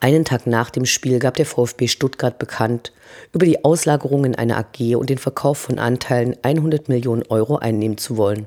Einen 0.01 0.25
Tag 0.25 0.45
nach 0.45 0.71
dem 0.71 0.85
Spiel 0.85 1.19
gab 1.19 1.35
der 1.35 1.45
VfB 1.45 1.87
Stuttgart 1.87 2.37
bekannt, 2.37 2.91
über 3.31 3.45
die 3.45 3.63
Auslagerung 3.63 4.25
in 4.25 4.35
eine 4.35 4.57
AG 4.57 4.97
und 4.97 5.09
den 5.09 5.19
Verkauf 5.19 5.57
von 5.57 5.79
Anteilen 5.79 6.35
100 6.41 6.89
Millionen 6.89 7.23
Euro 7.29 7.59
einnehmen 7.59 7.97
zu 7.97 8.17
wollen. 8.17 8.45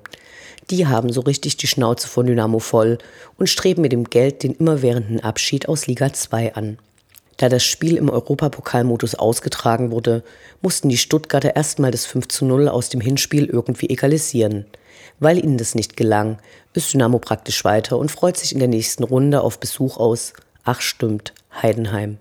Die 0.68 0.87
haben 0.87 1.11
so 1.11 1.23
richtig 1.23 1.56
die 1.56 1.68
Schnauze 1.68 2.06
von 2.06 2.26
Dynamo 2.26 2.58
voll 2.58 2.99
und 3.38 3.49
streben 3.49 3.80
mit 3.80 3.92
dem 3.92 4.04
Geld 4.04 4.42
den 4.42 4.56
immerwährenden 4.56 5.20
Abschied 5.20 5.70
aus 5.70 5.87
Liga 5.87 6.12
2 6.12 6.54
an. 6.54 6.76
Da 7.36 7.48
das 7.48 7.64
Spiel 7.64 7.96
im 7.96 8.10
Europapokalmodus 8.10 9.16
ausgetragen 9.16 9.90
wurde, 9.90 10.22
mussten 10.62 10.88
die 10.88 10.96
Stuttgarter 10.96 11.56
erstmal 11.56 11.90
das 11.90 12.06
5 12.06 12.28
zu 12.28 12.44
0 12.44 12.68
aus 12.68 12.90
dem 12.90 13.00
Hinspiel 13.00 13.46
irgendwie 13.46 13.90
egalisieren. 13.90 14.66
Weil 15.18 15.38
ihnen 15.38 15.58
das 15.58 15.74
nicht 15.74 15.96
gelang, 15.96 16.38
ist 16.74 16.92
Dynamo 16.92 17.18
praktisch 17.18 17.64
weiter 17.64 17.98
und 17.98 18.10
freut 18.10 18.36
sich 18.36 18.52
in 18.52 18.60
der 18.60 18.68
nächsten 18.68 19.04
Runde 19.04 19.40
auf 19.40 19.58
Besuch 19.58 19.96
aus, 19.96 20.32
ach 20.62 20.80
stimmt, 20.80 21.34
Heidenheim. 21.60 22.18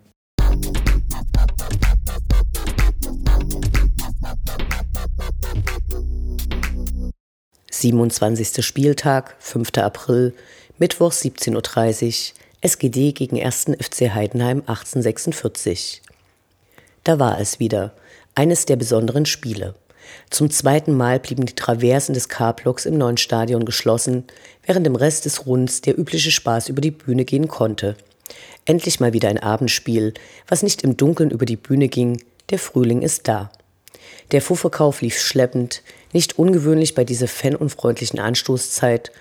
Siebenundzwanzigster 7.70 8.62
Spieltag, 8.62 9.36
5. 9.40 9.78
April, 9.78 10.34
Mittwoch 10.78 11.12
17.30 11.12 12.32
Uhr, 12.32 12.36
SGD 12.66 13.12
gegen 13.12 13.44
1. 13.44 13.72
FC 13.78 14.14
Heidenheim 14.14 14.60
1846. 14.60 16.02
Da 17.04 17.20
war 17.20 17.38
es 17.38 17.60
wieder, 17.60 17.94
eines 18.36 18.66
der 18.66 18.78
besonderen 18.78 19.26
Spiele. 19.26 19.76
Zum 20.30 20.50
zweiten 20.50 20.96
Mal 20.96 21.20
blieben 21.20 21.46
die 21.46 21.56
Traversen 21.56 22.14
des 22.14 22.30
K-Blocks 22.30 22.86
im 22.86 22.98
neuen 22.98 23.18
Stadion 23.18 23.66
geschlossen, 23.66 24.24
während 24.66 24.88
im 24.88 24.96
Rest 24.96 25.26
des 25.26 25.46
Runds 25.46 25.82
der 25.82 26.00
übliche 26.00 26.32
Spaß 26.32 26.70
über 26.70 26.80
die 26.80 26.92
Bühne 26.92 27.26
gehen 27.26 27.50
konnte. 27.50 27.98
Endlich 28.64 29.02
mal 29.02 29.12
wieder 29.12 29.28
ein 29.28 29.40
Abendspiel, 29.40 30.14
was 30.48 30.64
nicht 30.64 30.84
im 30.84 30.96
Dunkeln 30.96 31.32
über 31.32 31.46
die 31.46 31.58
Bühne 31.58 31.90
ging, 31.90 32.24
der 32.50 32.60
Frühling 32.60 33.02
ist 33.02 33.28
da. 33.28 33.52
Der 34.32 34.42
Fuhrverkauf 34.42 35.02
lief 35.02 35.20
schleppend, 35.20 35.84
nicht 36.14 36.40
ungewöhnlich 36.40 36.96
bei 36.96 37.04
dieser 37.04 37.28
fanunfreundlichen 37.28 38.20
Anstoßzeit. 38.20 39.12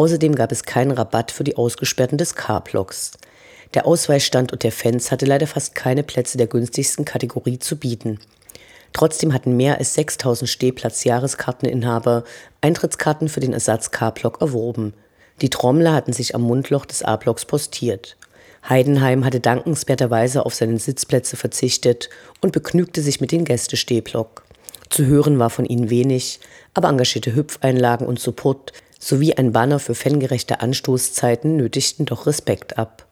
Außerdem 0.00 0.34
gab 0.34 0.50
es 0.50 0.62
keinen 0.62 0.92
Rabatt 0.92 1.30
für 1.30 1.44
die 1.44 1.58
Ausgesperrten 1.58 2.16
des 2.16 2.34
K-Blocks. 2.34 3.10
Der 3.74 3.86
Ausweisstandort 3.86 4.62
der 4.62 4.72
Fans 4.72 5.12
hatte 5.12 5.26
leider 5.26 5.46
fast 5.46 5.74
keine 5.74 6.02
Plätze 6.02 6.38
der 6.38 6.46
günstigsten 6.46 7.04
Kategorie 7.04 7.58
zu 7.58 7.76
bieten. 7.76 8.18
Trotzdem 8.94 9.34
hatten 9.34 9.58
mehr 9.58 9.76
als 9.76 9.92
6000 9.92 10.48
Stehplatz-Jahreskarteninhaber 10.48 12.24
Eintrittskarten 12.62 13.28
für 13.28 13.40
den 13.40 13.52
Ersatz-K-Block 13.52 14.40
erworben. 14.40 14.94
Die 15.42 15.50
Trommler 15.50 15.92
hatten 15.92 16.14
sich 16.14 16.34
am 16.34 16.40
Mundloch 16.40 16.86
des 16.86 17.02
A-Blocks 17.02 17.44
postiert. 17.44 18.16
Heidenheim 18.66 19.26
hatte 19.26 19.40
dankenswerterweise 19.40 20.46
auf 20.46 20.54
seinen 20.54 20.78
Sitzplätze 20.78 21.36
verzichtet 21.36 22.08
und 22.40 22.52
begnügte 22.52 23.02
sich 23.02 23.20
mit 23.20 23.32
dem 23.32 23.44
Gästestehblock. 23.44 24.44
Zu 24.88 25.04
hören 25.04 25.38
war 25.38 25.50
von 25.50 25.66
ihnen 25.66 25.90
wenig, 25.90 26.40
aber 26.72 26.88
engagierte 26.88 27.34
Hüpfeinlagen 27.34 28.06
und 28.06 28.18
Support 28.18 28.72
sowie 29.00 29.34
ein 29.34 29.50
Banner 29.50 29.80
für 29.80 29.96
fangerechte 29.96 30.60
Anstoßzeiten 30.60 31.56
nötigten 31.56 32.06
doch 32.06 32.28
Respekt 32.28 32.78
ab. 32.78 33.08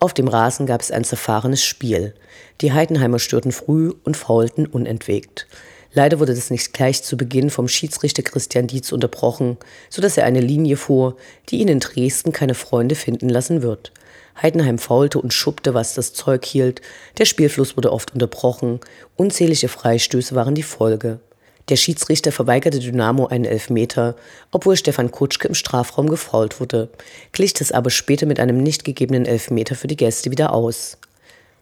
Auf 0.00 0.14
dem 0.14 0.26
Rasen 0.26 0.66
gab 0.66 0.80
es 0.80 0.90
ein 0.90 1.04
zerfahrenes 1.04 1.62
Spiel. 1.62 2.14
Die 2.60 2.72
Heidenheimer 2.72 3.18
störten 3.20 3.52
früh 3.52 3.92
und 4.04 4.16
faulten 4.16 4.66
unentwegt. 4.66 5.46
Leider 5.92 6.20
wurde 6.20 6.34
das 6.34 6.50
nicht 6.50 6.72
gleich 6.72 7.02
zu 7.02 7.16
Beginn 7.16 7.50
vom 7.50 7.66
Schiedsrichter 7.66 8.22
Christian 8.22 8.66
Dietz 8.66 8.92
unterbrochen, 8.92 9.56
so 9.90 10.02
dass 10.02 10.16
er 10.16 10.24
eine 10.24 10.40
Linie 10.40 10.76
fuhr, 10.76 11.16
die 11.48 11.58
ihn 11.58 11.68
in 11.68 11.80
Dresden 11.80 12.32
keine 12.32 12.54
Freunde 12.54 12.94
finden 12.94 13.28
lassen 13.28 13.62
wird. 13.62 13.92
Heidenheim 14.40 14.78
faulte 14.78 15.20
und 15.20 15.32
schuppte, 15.32 15.74
was 15.74 15.94
das 15.94 16.12
Zeug 16.12 16.44
hielt. 16.44 16.80
Der 17.18 17.24
Spielfluss 17.24 17.76
wurde 17.76 17.92
oft 17.92 18.12
unterbrochen. 18.12 18.80
Unzählige 19.16 19.68
Freistöße 19.68 20.34
waren 20.34 20.54
die 20.54 20.62
Folge. 20.62 21.20
Der 21.68 21.76
Schiedsrichter 21.76 22.32
verweigerte 22.32 22.78
Dynamo 22.78 23.26
einen 23.26 23.44
Elfmeter, 23.44 24.16
obwohl 24.52 24.76
Stefan 24.76 25.10
Kutschke 25.10 25.48
im 25.48 25.54
Strafraum 25.54 26.08
gefault 26.08 26.60
wurde, 26.60 26.88
glich 27.32 27.52
das 27.52 27.72
aber 27.72 27.90
später 27.90 28.24
mit 28.24 28.40
einem 28.40 28.62
nicht 28.62 28.84
gegebenen 28.84 29.26
Elfmeter 29.26 29.74
für 29.74 29.86
die 29.86 29.96
Gäste 29.96 30.30
wieder 30.30 30.54
aus. 30.54 30.96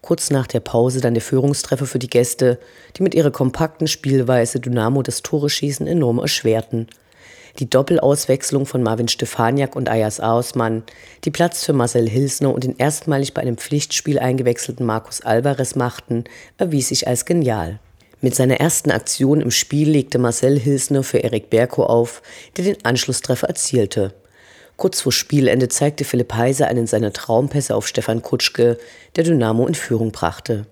Kurz 0.03 0.31
nach 0.31 0.47
der 0.47 0.61
Pause 0.61 1.01
dann 1.01 1.15
der 1.15 1.23
Führungstreffer 1.23 1.87
für 1.87 1.99
die 1.99 2.11
Gäste, 2.11 2.61
die 2.97 3.03
mit 3.03 3.17
ihrer 3.17 3.33
kompakten 3.33 3.89
Spielweise 3.89 4.61
Dynamo 4.61 5.03
das 5.03 5.23
Tore-Schießen 5.23 5.89
enorm 5.89 6.21
erschwerten. 6.21 6.87
Die 7.59 7.69
Doppelauswechslung 7.69 8.67
von 8.67 8.85
Marvin 8.85 9.09
Stefaniak 9.09 9.75
und 9.75 9.89
Ayas 9.89 10.21
Ausmann, 10.21 10.85
die 11.25 11.33
Platz 11.33 11.65
für 11.65 11.73
Marcel 11.73 12.09
Hilsner 12.09 12.55
und 12.55 12.63
den 12.63 12.77
erstmalig 12.77 13.35
bei 13.35 13.43
einem 13.43 13.57
Pflichtspiel 13.57 14.21
eingewechselten 14.21 14.87
Markus 14.87 15.23
Alvarez 15.23 15.75
machten, 15.75 16.25
erwies 16.59 16.89
sich 16.89 17.09
als 17.09 17.25
genial. 17.25 17.81
Mit 18.27 18.35
seiner 18.35 18.59
ersten 18.59 18.91
Aktion 18.91 19.41
im 19.41 19.53
Spiel 19.53 19.89
legte 19.89 20.19
Marcel 20.19 20.59
Hilsner 20.59 21.05
für 21.05 21.19
Erik 21.19 21.49
Berko 21.49 21.85
auf, 21.85 22.23
der 22.57 22.65
den 22.65 22.85
Anschlusstreffer 22.85 23.47
erzielte. 23.47 24.15
Kurz 24.77 25.01
vor 25.01 25.13
Spielende 25.13 25.69
zeigte 25.69 26.03
Philipp 26.03 26.35
Heise 26.35 26.67
einen 26.67 26.89
seiner 26.89 27.13
Traumpässe 27.13 27.73
auf 27.73 27.87
Stefan 27.87 28.23
Kutschke, 28.23 28.79
der 29.15 29.23
Dynamo 29.23 29.69
in 29.69 29.77
Führung 29.77 30.11
brachte. 30.11 30.67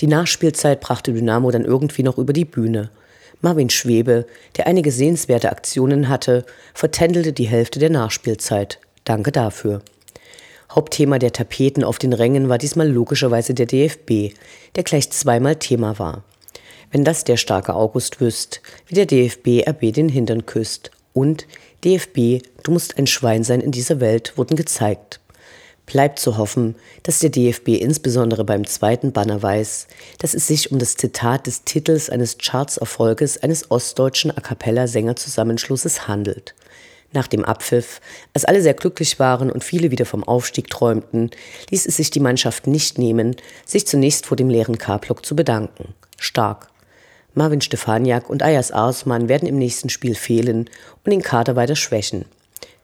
Die 0.00 0.08
Nachspielzeit 0.08 0.80
brachte 0.80 1.12
Dynamo 1.12 1.52
dann 1.52 1.64
irgendwie 1.64 2.02
noch 2.02 2.18
über 2.18 2.32
die 2.32 2.44
Bühne. 2.44 2.90
Marvin 3.42 3.70
Schwebe, 3.70 4.26
der 4.56 4.66
einige 4.66 4.90
sehenswerte 4.90 5.52
Aktionen 5.52 6.08
hatte, 6.08 6.44
vertändelte 6.74 7.32
die 7.32 7.46
Hälfte 7.46 7.78
der 7.78 7.90
Nachspielzeit. 7.90 8.80
Danke 9.04 9.30
dafür. 9.30 9.82
Hauptthema 10.72 11.20
der 11.20 11.32
Tapeten 11.32 11.84
auf 11.84 12.00
den 12.00 12.12
Rängen 12.12 12.48
war 12.48 12.58
diesmal 12.58 12.90
logischerweise 12.90 13.54
der 13.54 13.66
DFB, 13.66 14.34
der 14.74 14.82
gleich 14.82 15.12
zweimal 15.12 15.54
Thema 15.54 16.00
war. 16.00 16.24
Wenn 16.90 17.04
das 17.04 17.24
der 17.24 17.36
starke 17.36 17.74
August 17.74 18.20
wüsst, 18.20 18.62
wie 18.86 18.94
der 18.94 19.04
DFB 19.04 19.68
RB 19.68 19.92
den 19.92 20.08
Hintern 20.08 20.46
küsst 20.46 20.90
und 21.12 21.46
DFB, 21.84 22.42
du 22.62 22.70
musst 22.70 22.96
ein 22.98 23.06
Schwein 23.06 23.44
sein 23.44 23.60
in 23.60 23.72
dieser 23.72 24.00
Welt, 24.00 24.32
wurden 24.36 24.56
gezeigt. 24.56 25.20
Bleibt 25.84 26.18
zu 26.18 26.36
hoffen, 26.38 26.76
dass 27.02 27.18
der 27.18 27.30
DFB 27.30 27.68
insbesondere 27.68 28.44
beim 28.44 28.66
zweiten 28.66 29.12
Banner 29.12 29.42
weiß, 29.42 29.86
dass 30.18 30.34
es 30.34 30.46
sich 30.46 30.72
um 30.72 30.78
das 30.78 30.96
Zitat 30.96 31.46
des 31.46 31.64
Titels 31.64 32.10
eines 32.10 32.36
Chartserfolges 32.38 33.42
eines 33.42 33.70
ostdeutschen 33.70 34.30
A 34.30 34.40
cappella 34.40 34.86
Sängerzusammenschlusses 34.86 36.08
handelt. 36.08 36.54
Nach 37.12 37.26
dem 37.26 37.44
Abpfiff, 37.44 38.00
als 38.34 38.44
alle 38.44 38.60
sehr 38.60 38.74
glücklich 38.74 39.18
waren 39.18 39.50
und 39.50 39.64
viele 39.64 39.90
wieder 39.90 40.04
vom 40.04 40.24
Aufstieg 40.24 40.68
träumten, 40.68 41.30
ließ 41.70 41.86
es 41.86 41.96
sich 41.96 42.10
die 42.10 42.20
Mannschaft 42.20 42.66
nicht 42.66 42.98
nehmen, 42.98 43.36
sich 43.64 43.86
zunächst 43.86 44.26
vor 44.26 44.36
dem 44.36 44.50
leeren 44.50 44.76
K-Block 44.76 45.24
zu 45.24 45.34
bedanken. 45.34 45.94
Stark. 46.18 46.68
Marvin 47.38 47.60
Stefaniak 47.60 48.28
und 48.28 48.42
Ayas 48.42 48.72
Arsmann 48.72 49.28
werden 49.28 49.48
im 49.48 49.56
nächsten 49.56 49.90
Spiel 49.90 50.16
fehlen 50.16 50.68
und 51.04 51.10
den 51.12 51.22
Kader 51.22 51.54
weiter 51.54 51.76
schwächen. 51.76 52.24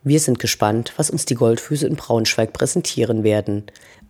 Wir 0.05 0.21
sind 0.21 0.39
gespannt, 0.39 0.93
was 0.97 1.11
uns 1.11 1.25
die 1.25 1.35
Goldfüße 1.35 1.89
in 1.89 1.97
Braunschweig 1.97 2.53
präsentieren 2.53 3.25
werden. 3.25 3.65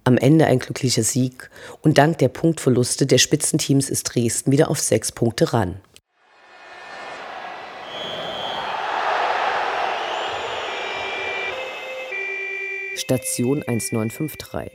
Am 0.04 0.18
Ende 0.18 0.44
ein 0.44 0.58
glücklicher 0.58 1.02
Sieg 1.02 1.48
und 1.80 1.96
dank 1.96 2.18
der 2.18 2.28
Punktverluste 2.28 3.06
der 3.06 3.16
Spitzenteams 3.16 3.88
ist 3.88 4.02
Dresden 4.04 4.52
wieder 4.52 4.70
auf 4.70 4.80
sechs 4.80 5.12
Punkte 5.12 5.54
ran. 5.54 5.80
Station 12.96 13.62
1953. 13.62 14.72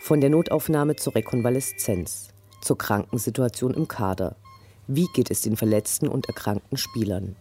Von 0.00 0.20
der 0.20 0.28
Notaufnahme 0.28 0.96
zur 0.96 1.14
Rekonvaleszenz, 1.14 2.28
zur 2.60 2.76
Krankensituation 2.76 3.72
im 3.72 3.88
Kader. 3.88 4.36
Wie 4.90 5.06
geht 5.12 5.30
es 5.30 5.42
den 5.42 5.54
verletzten 5.54 6.08
und 6.08 6.28
erkrankten 6.28 6.78
Spielern? 6.78 7.36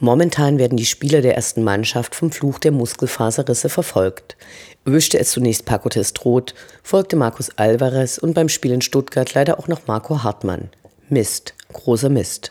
Momentan 0.00 0.58
werden 0.58 0.76
die 0.76 0.84
Spieler 0.84 1.22
der 1.22 1.36
ersten 1.36 1.62
Mannschaft 1.62 2.16
vom 2.16 2.32
Fluch 2.32 2.58
der 2.58 2.72
Muskelfaserrisse 2.72 3.68
verfolgt. 3.68 4.36
Wischte 4.84 5.16
es 5.20 5.30
zunächst 5.30 5.64
Paco 5.64 5.88
Testrot, 5.88 6.56
folgte 6.82 7.14
Markus 7.14 7.50
Alvarez 7.56 8.18
und 8.18 8.34
beim 8.34 8.48
Spiel 8.48 8.72
in 8.72 8.80
Stuttgart 8.80 9.32
leider 9.32 9.60
auch 9.60 9.68
noch 9.68 9.86
Marco 9.86 10.24
Hartmann. 10.24 10.70
Mist, 11.08 11.54
großer 11.72 12.08
Mist. 12.08 12.50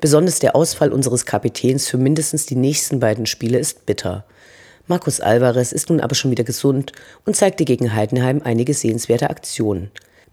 Besonders 0.00 0.38
der 0.38 0.56
Ausfall 0.56 0.90
unseres 0.90 1.26
Kapitäns 1.26 1.86
für 1.86 1.98
mindestens 1.98 2.46
die 2.46 2.56
nächsten 2.56 2.98
beiden 2.98 3.26
Spiele 3.26 3.58
ist 3.58 3.84
bitter. 3.84 4.24
Markus 4.86 5.20
Alvarez 5.20 5.72
ist 5.72 5.90
nun 5.90 6.00
aber 6.00 6.14
schon 6.14 6.30
wieder 6.30 6.44
gesund 6.44 6.92
und 7.26 7.36
zeigte 7.36 7.66
gegen 7.66 7.94
Heidenheim 7.94 8.40
einige 8.42 8.72
sehenswerte 8.72 9.28
Aktionen. 9.28 9.90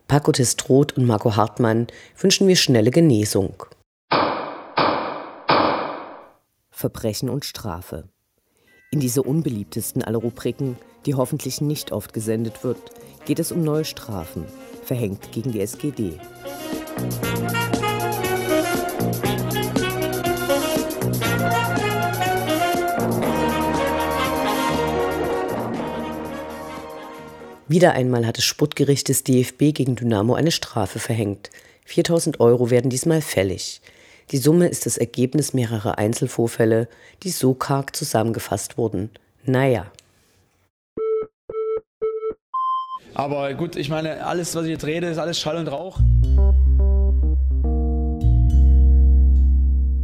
Paco 0.09 0.31
Testrot 0.31 0.97
und 0.97 1.05
Marco 1.05 1.35
Hartmann 1.35 1.85
wünschen 2.17 2.47
wir 2.47 2.55
schnelle 2.55 2.89
Genesung. 2.89 3.53
Verbrechen 6.71 7.29
und 7.29 7.45
Strafe. 7.45 8.09
In 8.89 9.01
dieser 9.01 9.27
unbeliebtesten 9.27 10.03
aller 10.03 10.17
Rubriken, 10.17 10.77
die 11.05 11.13
hoffentlich 11.13 11.61
nicht 11.61 11.91
oft 11.91 12.11
gesendet 12.11 12.63
wird, 12.63 12.79
geht 13.25 13.37
es 13.37 13.51
um 13.51 13.63
neue 13.63 13.85
Strafen, 13.85 14.45
verhängt 14.83 15.31
gegen 15.31 15.51
die 15.51 15.61
SGD. 15.61 16.19
Wieder 27.69 27.93
einmal 27.93 28.25
hat 28.25 28.37
das 28.37 28.45
Sputtgericht 28.45 29.09
des 29.09 29.23
DFB 29.23 29.75
gegen 29.75 29.95
Dynamo 29.95 30.33
eine 30.33 30.49
Strafe 30.49 30.97
verhängt. 30.97 31.51
4000 31.85 32.39
Euro 32.39 32.71
werden 32.71 32.89
diesmal 32.89 33.21
fällig. 33.21 33.81
Die 34.31 34.37
Summe 34.37 34.67
ist 34.67 34.87
das 34.87 34.97
Ergebnis 34.97 35.53
mehrerer 35.53 35.99
Einzelvorfälle, 35.99 36.87
die 37.21 37.29
so 37.29 37.53
karg 37.53 37.95
zusammengefasst 37.95 38.79
wurden. 38.79 39.11
Naja. 39.45 39.85
Aber 43.13 43.53
gut, 43.53 43.75
ich 43.75 43.89
meine, 43.89 44.25
alles, 44.25 44.55
was 44.55 44.63
ich 44.63 44.71
jetzt 44.71 44.87
rede, 44.87 45.05
ist 45.05 45.19
alles 45.19 45.39
Schall 45.39 45.57
und 45.57 45.67
Rauch. 45.67 45.99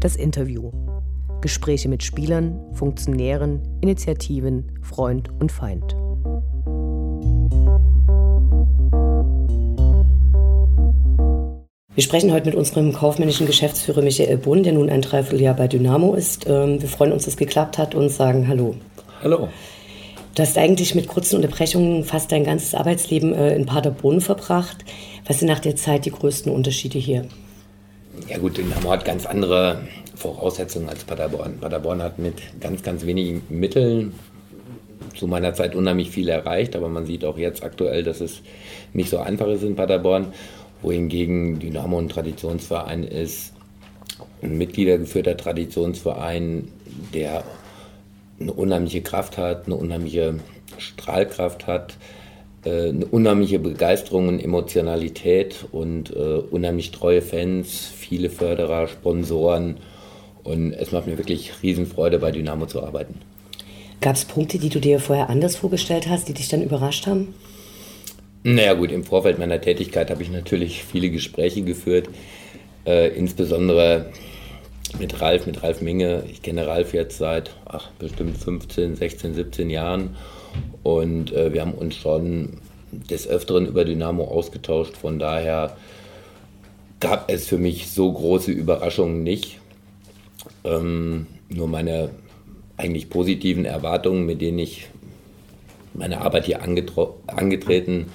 Das 0.02 0.16
Interview. 0.16 0.72
Gespräche 1.42 1.90
mit 1.90 2.04
Spielern, 2.04 2.60
Funktionären, 2.76 3.80
Initiativen, 3.82 4.72
Freund 4.84 5.32
und 5.40 5.52
Feind. 5.52 5.96
Wir 11.96 12.04
sprechen 12.04 12.34
heute 12.34 12.48
mit 12.48 12.56
unserem 12.56 12.92
kaufmännischen 12.92 13.48
Geschäftsführer 13.48 14.02
Michael 14.02 14.36
Bunn, 14.36 14.64
der 14.64 14.74
nun 14.74 14.90
ein 14.90 15.02
Dreivierteljahr 15.02 15.56
bei 15.56 15.70
Dynamo 15.70 16.14
ist. 16.14 16.46
Ähm, 16.46 16.82
wir 16.82 16.90
freuen 16.90 17.14
uns, 17.14 17.24
dass 17.24 17.36
es 17.36 17.38
geklappt 17.38 17.78
hat 17.78 17.96
und 17.96 18.10
sagen 18.10 18.50
Hallo. 18.50 18.76
Hallo. 19.24 19.48
Du 20.36 20.42
hast 20.42 20.58
eigentlich 20.58 20.94
mit 20.94 21.08
kurzen 21.08 21.38
Unterbrechungen 21.38 22.04
fast 22.04 22.34
dein 22.34 22.44
ganzes 22.44 22.76
Arbeitsleben 22.76 23.34
äh, 23.34 23.56
in 23.56 23.66
Paderborn 23.66 24.20
verbracht. 24.20 24.84
Was 25.26 25.40
sind 25.40 25.48
nach 25.48 25.60
der 25.60 25.78
Zeit 25.78 26.04
die 26.04 26.12
größten 26.12 26.52
Unterschiede 26.52 27.00
hier? 27.00 27.28
Ja 28.28 28.40
gut, 28.40 28.58
Dynamo 28.58 28.92
hat 28.92 29.06
ganz 29.06 29.26
andere 29.26 29.80
Voraussetzungen 30.16 30.90
als 30.90 31.06
Paderborn. 31.06 31.60
Paderborn 31.62 32.04
hat 32.04 32.20
mit 32.20 32.60
ganz, 32.60 32.84
ganz 32.84 33.06
wenigen 33.06 33.42
Mitteln 33.48 34.12
zu 35.16 35.28
meiner 35.28 35.54
Zeit 35.54 35.76
unheimlich 35.76 36.12
viel 36.12 36.28
erreicht, 36.28 36.76
aber 36.76 36.90
man 36.90 37.06
sieht 37.06 37.24
auch 37.24 37.38
jetzt 37.38 37.64
aktuell, 37.64 38.04
dass 38.04 38.20
es 38.20 38.42
nicht 38.92 39.10
so 39.10 39.20
einfach 39.20 39.48
ist 39.48 39.64
in 39.64 39.78
Paderborn 39.78 40.34
wohingegen 40.86 41.60
Dynamo 41.60 41.98
ein 41.98 42.10
Traditionsverein 42.10 43.04
ist, 43.04 43.54
ein 44.42 44.58
mitgliedergeführter 44.58 45.36
Traditionsverein, 45.36 46.70
der 47.14 47.44
eine 48.40 48.54
unheimliche 48.54 49.02
Kraft 49.02 49.38
hat, 49.38 49.66
eine 49.66 49.76
unheimliche 49.76 50.36
Strahlkraft 50.78 51.68
hat, 51.68 51.98
äh, 52.64 52.90
eine 52.90 53.06
unheimliche 53.06 53.60
Begeisterung 53.60 54.28
und 54.28 54.40
Emotionalität 54.40 55.66
und 55.72 56.16
äh, 56.16 56.20
unheimlich 56.20 56.92
treue 56.92 57.22
Fans, 57.22 57.92
viele 57.96 58.30
Förderer, 58.30 58.88
Sponsoren. 58.88 59.78
Und 60.44 60.74
es 60.74 60.92
macht 60.92 61.08
mir 61.08 61.18
wirklich 61.18 61.64
Riesenfreude, 61.64 62.20
bei 62.20 62.32
Dynamo 62.32 62.68
zu 62.68 62.84
arbeiten. 62.84 63.16
Gab 64.02 64.16
es 64.16 64.26
Punkte, 64.26 64.60
die 64.60 64.70
du 64.70 64.80
dir 64.80 65.00
vorher 65.00 65.30
anders 65.30 65.56
vorgestellt 65.56 66.08
hast, 66.08 66.28
die 66.28 66.34
dich 66.34 66.50
dann 66.50 66.62
überrascht 66.62 67.08
haben? 67.08 67.34
Naja 68.48 68.76
gut, 68.76 68.92
im 68.92 69.04
Vorfeld 69.04 69.40
meiner 69.40 69.60
Tätigkeit 69.60 70.12
habe 70.12 70.22
ich 70.22 70.30
natürlich 70.30 70.84
viele 70.84 71.10
Gespräche 71.10 71.64
geführt, 71.64 72.10
äh, 72.86 73.08
insbesondere 73.08 74.12
mit 75.00 75.20
Ralf, 75.20 75.48
mit 75.48 75.64
Ralf 75.64 75.82
Minge. 75.82 76.26
Ich 76.30 76.44
kenne 76.44 76.68
Ralf 76.68 76.94
jetzt 76.94 77.18
seit 77.18 77.56
ach, 77.66 77.90
bestimmt 77.98 78.38
15, 78.38 78.98
16, 78.98 79.34
17 79.34 79.72
Jahren 79.72 80.16
und 80.84 81.34
äh, 81.34 81.54
wir 81.54 81.62
haben 81.62 81.74
uns 81.74 81.96
schon 81.96 82.60
des 82.92 83.28
Öfteren 83.28 83.66
über 83.66 83.84
Dynamo 83.84 84.26
ausgetauscht. 84.26 84.96
Von 84.96 85.18
daher 85.18 85.76
gab 87.00 87.32
es 87.32 87.48
für 87.48 87.58
mich 87.58 87.90
so 87.90 88.14
große 88.14 88.52
Überraschungen 88.52 89.24
nicht. 89.24 89.60
Ähm, 90.64 91.26
nur 91.50 91.68
meine 91.68 92.12
eigentlich 92.78 93.10
positiven 93.10 93.66
Erwartungen, 93.66 94.28
mit 94.28 94.40
denen 94.40 94.60
ich 94.60 94.88
meine 95.96 96.22
Arbeit 96.22 96.46
hier 96.46 96.62
angetreten 96.62 98.06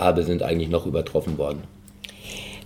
habe, 0.00 0.22
sind 0.24 0.42
eigentlich 0.42 0.68
noch 0.70 0.86
übertroffen 0.86 1.38
worden. 1.38 1.62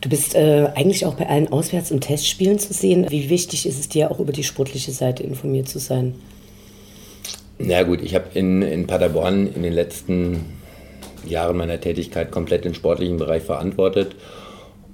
Du 0.00 0.08
bist 0.08 0.34
äh, 0.34 0.68
eigentlich 0.74 1.06
auch 1.06 1.14
bei 1.14 1.28
allen 1.28 1.48
Auswärts- 1.48 1.90
und 1.90 2.02
Testspielen 2.02 2.58
zu 2.58 2.74
sehen. 2.74 3.06
Wie 3.08 3.30
wichtig 3.30 3.66
ist 3.66 3.78
es 3.78 3.88
dir 3.88 4.10
auch 4.10 4.20
über 4.20 4.32
die 4.32 4.44
sportliche 4.44 4.92
Seite 4.92 5.22
informiert 5.22 5.68
zu 5.68 5.78
sein? 5.78 6.14
Na 7.58 7.82
gut, 7.84 8.02
ich 8.02 8.14
habe 8.14 8.26
in, 8.34 8.62
in 8.62 8.86
Paderborn 8.86 9.46
in 9.54 9.62
den 9.62 9.72
letzten 9.72 10.44
Jahren 11.26 11.56
meiner 11.56 11.80
Tätigkeit 11.80 12.30
komplett 12.30 12.64
den 12.64 12.74
sportlichen 12.74 13.16
Bereich 13.16 13.44
verantwortet. 13.44 14.14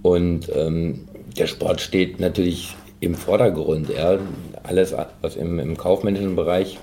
Und 0.03 0.51
ähm, 0.55 1.09
der 1.37 1.47
Sport 1.47 1.81
steht 1.81 2.21
natürlich 2.21 2.77
im 3.01 3.15
Vordergrund. 3.15 3.91
Ja. 3.91 4.19
Alles, 4.63 4.95
was 5.23 5.37
im, 5.37 5.59
im 5.59 5.77
kaufmännischen 5.77 6.37
Bereich 6.37 6.79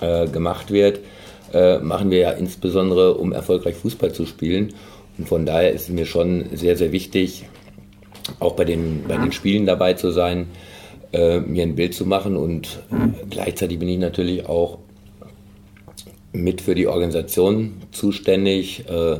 äh, 0.00 0.26
gemacht 0.28 0.70
wird, 0.70 1.00
äh, 1.52 1.78
machen 1.78 2.10
wir 2.10 2.18
ja 2.18 2.30
insbesondere, 2.32 3.14
um 3.14 3.32
erfolgreich 3.32 3.76
Fußball 3.76 4.12
zu 4.12 4.26
spielen. 4.26 4.74
Und 5.16 5.28
von 5.28 5.46
daher 5.46 5.72
ist 5.72 5.82
es 5.82 5.88
mir 5.88 6.06
schon 6.06 6.46
sehr, 6.52 6.76
sehr 6.76 6.92
wichtig, 6.92 7.44
auch 8.40 8.54
bei 8.54 8.64
den, 8.64 9.04
bei 9.08 9.16
den 9.16 9.32
Spielen 9.32 9.66
dabei 9.66 9.94
zu 9.94 10.10
sein, 10.10 10.46
äh, 11.12 11.40
mir 11.40 11.62
ein 11.62 11.74
Bild 11.74 11.94
zu 11.94 12.06
machen. 12.06 12.36
Und 12.36 12.80
gleichzeitig 13.30 13.78
bin 13.78 13.88
ich 13.88 13.98
natürlich 13.98 14.46
auch 14.46 14.78
mit 16.32 16.60
für 16.60 16.74
die 16.74 16.86
Organisation 16.86 17.74
zuständig, 17.90 18.88
äh, 18.88 19.18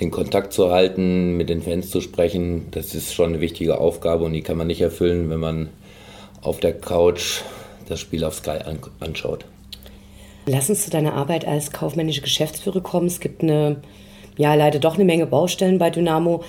den 0.00 0.10
Kontakt 0.10 0.52
zu 0.52 0.70
halten, 0.70 1.36
mit 1.36 1.48
den 1.48 1.62
Fans 1.62 1.90
zu 1.90 2.00
sprechen. 2.00 2.68
Das 2.70 2.94
ist 2.94 3.14
schon 3.14 3.30
eine 3.30 3.40
wichtige 3.40 3.78
Aufgabe 3.78 4.24
und 4.24 4.32
die 4.32 4.42
kann 4.42 4.56
man 4.56 4.66
nicht 4.66 4.80
erfüllen, 4.80 5.30
wenn 5.30 5.40
man 5.40 5.68
auf 6.40 6.58
der 6.60 6.72
Couch 6.72 7.42
das 7.88 8.00
Spiel 8.00 8.24
auf 8.24 8.34
Sky 8.34 8.58
an 8.64 8.78
anschaut. 9.00 9.44
Lass 10.46 10.68
uns 10.68 10.84
zu 10.84 10.90
deiner 10.90 11.14
Arbeit 11.14 11.46
als 11.46 11.70
kaufmännische 11.70 12.20
Geschäftsführer 12.20 12.80
kommen. 12.80 13.06
Es 13.06 13.20
gibt 13.20 13.42
eine, 13.42 13.76
ja, 14.36 14.54
leider 14.54 14.78
doch 14.78 14.94
eine 14.94 15.04
Menge 15.04 15.26
Baustellen 15.26 15.78
bei 15.78 15.90
Dynamo. 15.90 16.42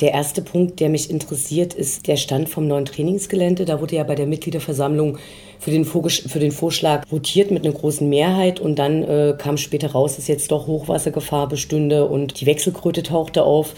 Der 0.00 0.12
erste 0.12 0.42
Punkt, 0.42 0.80
der 0.80 0.90
mich 0.90 1.08
interessiert, 1.08 1.72
ist 1.72 2.06
der 2.06 2.16
Stand 2.16 2.50
vom 2.50 2.66
neuen 2.66 2.84
Trainingsgelände. 2.84 3.64
Da 3.64 3.80
wurde 3.80 3.96
ja 3.96 4.04
bei 4.04 4.14
der 4.14 4.26
Mitgliederversammlung 4.26 5.16
für 5.58 5.70
den, 5.70 5.86
für 5.86 6.38
den 6.38 6.52
Vorschlag 6.52 7.10
votiert 7.10 7.50
mit 7.50 7.64
einer 7.64 7.72
großen 7.72 8.06
Mehrheit 8.06 8.60
und 8.60 8.78
dann 8.78 9.02
äh, 9.04 9.34
kam 9.38 9.56
später 9.56 9.92
raus, 9.92 10.16
dass 10.16 10.28
jetzt 10.28 10.50
doch 10.50 10.66
Hochwassergefahr 10.66 11.48
bestünde 11.48 12.06
und 12.06 12.40
die 12.40 12.46
Wechselkröte 12.46 13.04
tauchte 13.04 13.44
auf. 13.44 13.74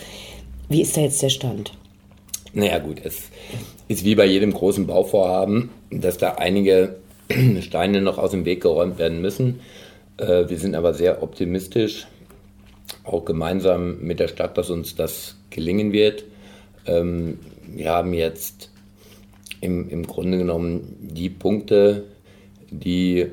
Wie 0.68 0.82
ist 0.82 0.96
da 0.96 1.02
jetzt 1.02 1.22
der 1.22 1.28
Stand? 1.28 1.72
Naja 2.52 2.78
gut, 2.78 3.00
es 3.04 3.24
ist 3.86 4.04
wie 4.04 4.16
bei 4.16 4.26
jedem 4.26 4.52
großen 4.52 4.86
Bauvorhaben, 4.86 5.70
dass 5.90 6.18
da 6.18 6.32
einige 6.32 6.96
Steine 7.60 8.00
noch 8.00 8.18
aus 8.18 8.30
dem 8.30 8.44
Weg 8.44 8.62
geräumt 8.62 8.98
werden 8.98 9.20
müssen. 9.20 9.60
Äh, 10.16 10.48
wir 10.48 10.58
sind 10.58 10.74
aber 10.74 10.94
sehr 10.94 11.22
optimistisch, 11.22 12.06
auch 13.04 13.24
gemeinsam 13.24 14.00
mit 14.00 14.20
der 14.20 14.28
Stadt, 14.28 14.58
dass 14.58 14.70
uns 14.70 14.94
das 14.96 15.36
gelingen 15.50 15.92
wird. 15.92 16.24
Ähm, 16.86 17.38
wir 17.66 17.90
haben 17.90 18.14
jetzt 18.14 18.70
im, 19.60 19.88
im 19.88 20.06
Grunde 20.06 20.38
genommen 20.38 20.96
die 21.00 21.28
Punkte, 21.28 22.04
die 22.70 23.26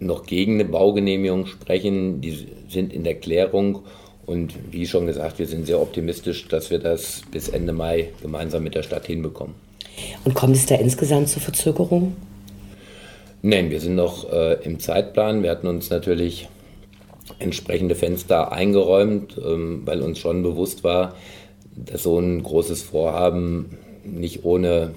noch 0.00 0.26
gegen 0.26 0.54
eine 0.54 0.64
Baugenehmigung 0.64 1.46
sprechen, 1.46 2.20
die 2.20 2.46
sind 2.68 2.92
in 2.92 3.04
der 3.04 3.16
Klärung. 3.16 3.84
Und 4.26 4.54
wie 4.70 4.86
schon 4.86 5.06
gesagt, 5.06 5.38
wir 5.38 5.46
sind 5.46 5.66
sehr 5.66 5.80
optimistisch, 5.80 6.46
dass 6.48 6.70
wir 6.70 6.78
das 6.78 7.22
bis 7.32 7.48
Ende 7.48 7.72
Mai 7.72 8.10
gemeinsam 8.22 8.62
mit 8.62 8.74
der 8.74 8.82
Stadt 8.82 9.06
hinbekommen. 9.06 9.67
Und 10.24 10.34
kommt 10.34 10.56
es 10.56 10.66
da 10.66 10.74
insgesamt 10.74 11.28
zu 11.28 11.40
Verzögerungen? 11.40 12.16
Nein, 13.42 13.70
wir 13.70 13.80
sind 13.80 13.94
noch 13.94 14.30
äh, 14.32 14.54
im 14.64 14.80
Zeitplan. 14.80 15.42
Wir 15.42 15.50
hatten 15.50 15.68
uns 15.68 15.90
natürlich 15.90 16.48
entsprechende 17.38 17.94
Fenster 17.94 18.52
eingeräumt, 18.52 19.36
ähm, 19.38 19.82
weil 19.84 20.02
uns 20.02 20.18
schon 20.18 20.42
bewusst 20.42 20.82
war, 20.82 21.14
dass 21.76 22.02
so 22.02 22.18
ein 22.18 22.42
großes 22.42 22.82
Vorhaben 22.82 23.78
nicht 24.04 24.44
ohne 24.44 24.92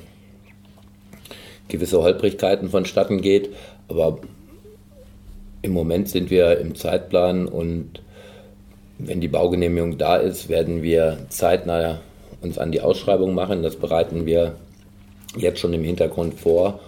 gewisse 1.67 2.01
Holprigkeiten 2.01 2.69
vonstatten 2.69 3.21
geht. 3.21 3.49
Aber 3.87 4.19
im 5.61 5.71
Moment 5.71 6.09
sind 6.09 6.29
wir 6.29 6.59
im 6.59 6.75
Zeitplan 6.75 7.47
und 7.47 8.01
wenn 8.97 9.21
die 9.21 9.27
Baugenehmigung 9.27 9.97
da 9.97 10.15
ist, 10.15 10.49
werden 10.49 10.83
wir 10.83 11.17
zeitnah 11.29 11.99
uns 12.41 12.57
an 12.57 12.71
die 12.71 12.81
Ausschreibung 12.81 13.33
machen. 13.33 13.63
Das 13.63 13.75
bereiten 13.75 14.25
wir 14.25 14.55
jetzt 15.37 15.59
schon 15.59 15.73
im 15.73 15.83
Hintergrund 15.83 16.33
vor 16.33 16.79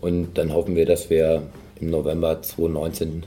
und 0.00 0.38
dann 0.38 0.52
hoffen 0.52 0.76
wir, 0.76 0.86
dass 0.86 1.10
wir 1.10 1.42
im 1.80 1.90
November 1.90 2.40
2019 2.40 3.24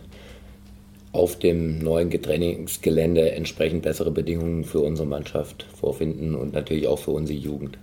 auf 1.13 1.37
dem 1.37 1.79
neuen 1.79 2.09
Trainingsgelände 2.09 3.31
entsprechend 3.31 3.83
bessere 3.83 4.11
Bedingungen 4.11 4.63
für 4.63 4.79
unsere 4.79 5.07
Mannschaft 5.07 5.65
vorfinden 5.77 6.35
und 6.35 6.53
natürlich 6.53 6.87
auch 6.87 6.99
für 6.99 7.11
unsere 7.11 7.37
Jugend. 7.37 7.77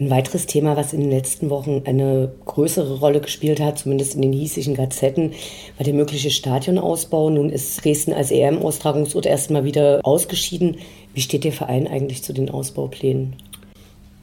Ein 0.00 0.08
weiteres 0.08 0.46
Thema, 0.46 0.76
was 0.76 0.94
in 0.94 1.00
den 1.00 1.10
letzten 1.10 1.50
Wochen 1.50 1.82
eine 1.84 2.32
größere 2.46 2.98
Rolle 2.98 3.20
gespielt 3.20 3.60
hat, 3.60 3.78
zumindest 3.78 4.14
in 4.14 4.22
den 4.22 4.32
hiesigen 4.32 4.74
Gazetten, 4.74 5.32
war 5.76 5.84
der 5.84 5.92
mögliche 5.92 6.30
Stadionausbau. 6.30 7.28
Nun 7.28 7.50
ist 7.50 7.84
Dresden 7.84 8.14
als 8.14 8.30
EM-Austragungsort 8.30 9.26
erstmal 9.26 9.64
wieder 9.64 10.00
ausgeschieden. 10.02 10.78
Wie 11.12 11.20
steht 11.20 11.44
der 11.44 11.52
Verein 11.52 11.86
eigentlich 11.86 12.24
zu 12.24 12.32
den 12.32 12.48
Ausbauplänen? 12.48 13.36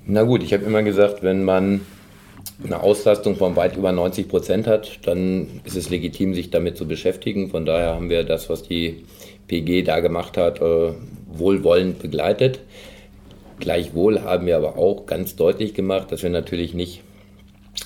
Na 0.05 0.23
gut, 0.23 0.43
ich 0.43 0.53
habe 0.53 0.65
immer 0.65 0.83
gesagt, 0.83 1.21
wenn 1.23 1.43
man 1.43 1.81
eine 2.63 2.81
Auslastung 2.81 3.35
von 3.35 3.55
weit 3.55 3.77
über 3.77 3.91
90 3.91 4.27
Prozent 4.27 4.67
hat, 4.67 4.99
dann 5.05 5.61
ist 5.63 5.75
es 5.77 5.89
legitim, 5.89 6.33
sich 6.33 6.49
damit 6.49 6.77
zu 6.77 6.87
beschäftigen. 6.87 7.49
Von 7.49 7.65
daher 7.65 7.95
haben 7.95 8.09
wir 8.09 8.23
das, 8.23 8.49
was 8.49 8.63
die 8.63 9.05
PG 9.47 9.83
da 9.83 9.99
gemacht 9.99 10.37
hat, 10.37 10.61
äh, 10.61 10.93
wohlwollend 11.27 11.99
begleitet. 11.99 12.59
Gleichwohl 13.59 14.21
haben 14.21 14.45
wir 14.45 14.57
aber 14.57 14.77
auch 14.77 15.05
ganz 15.05 15.35
deutlich 15.35 15.73
gemacht, 15.73 16.11
dass 16.11 16.23
wir 16.23 16.29
natürlich 16.29 16.73
nicht 16.73 17.01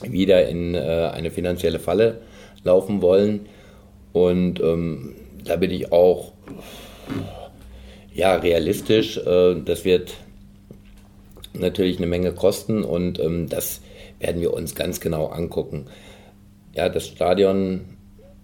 wieder 0.01 0.47
in 0.47 0.75
äh, 0.75 1.09
eine 1.13 1.31
finanzielle 1.31 1.79
Falle 1.79 2.21
laufen 2.63 3.01
wollen. 3.01 3.47
Und 4.11 4.59
ähm, 4.59 5.15
da 5.43 5.55
bin 5.55 5.71
ich 5.71 5.91
auch 5.91 6.31
ja, 8.13 8.35
realistisch. 8.35 9.17
Äh, 9.17 9.55
das 9.65 9.85
wird 9.85 10.13
natürlich 11.53 11.97
eine 11.97 12.07
Menge 12.07 12.33
kosten 12.33 12.83
und 12.83 13.19
ähm, 13.19 13.47
das 13.49 13.81
werden 14.19 14.41
wir 14.41 14.53
uns 14.53 14.75
ganz 14.75 14.99
genau 14.99 15.27
angucken. 15.27 15.85
Ja, 16.73 16.89
das 16.89 17.07
Stadion, 17.07 17.81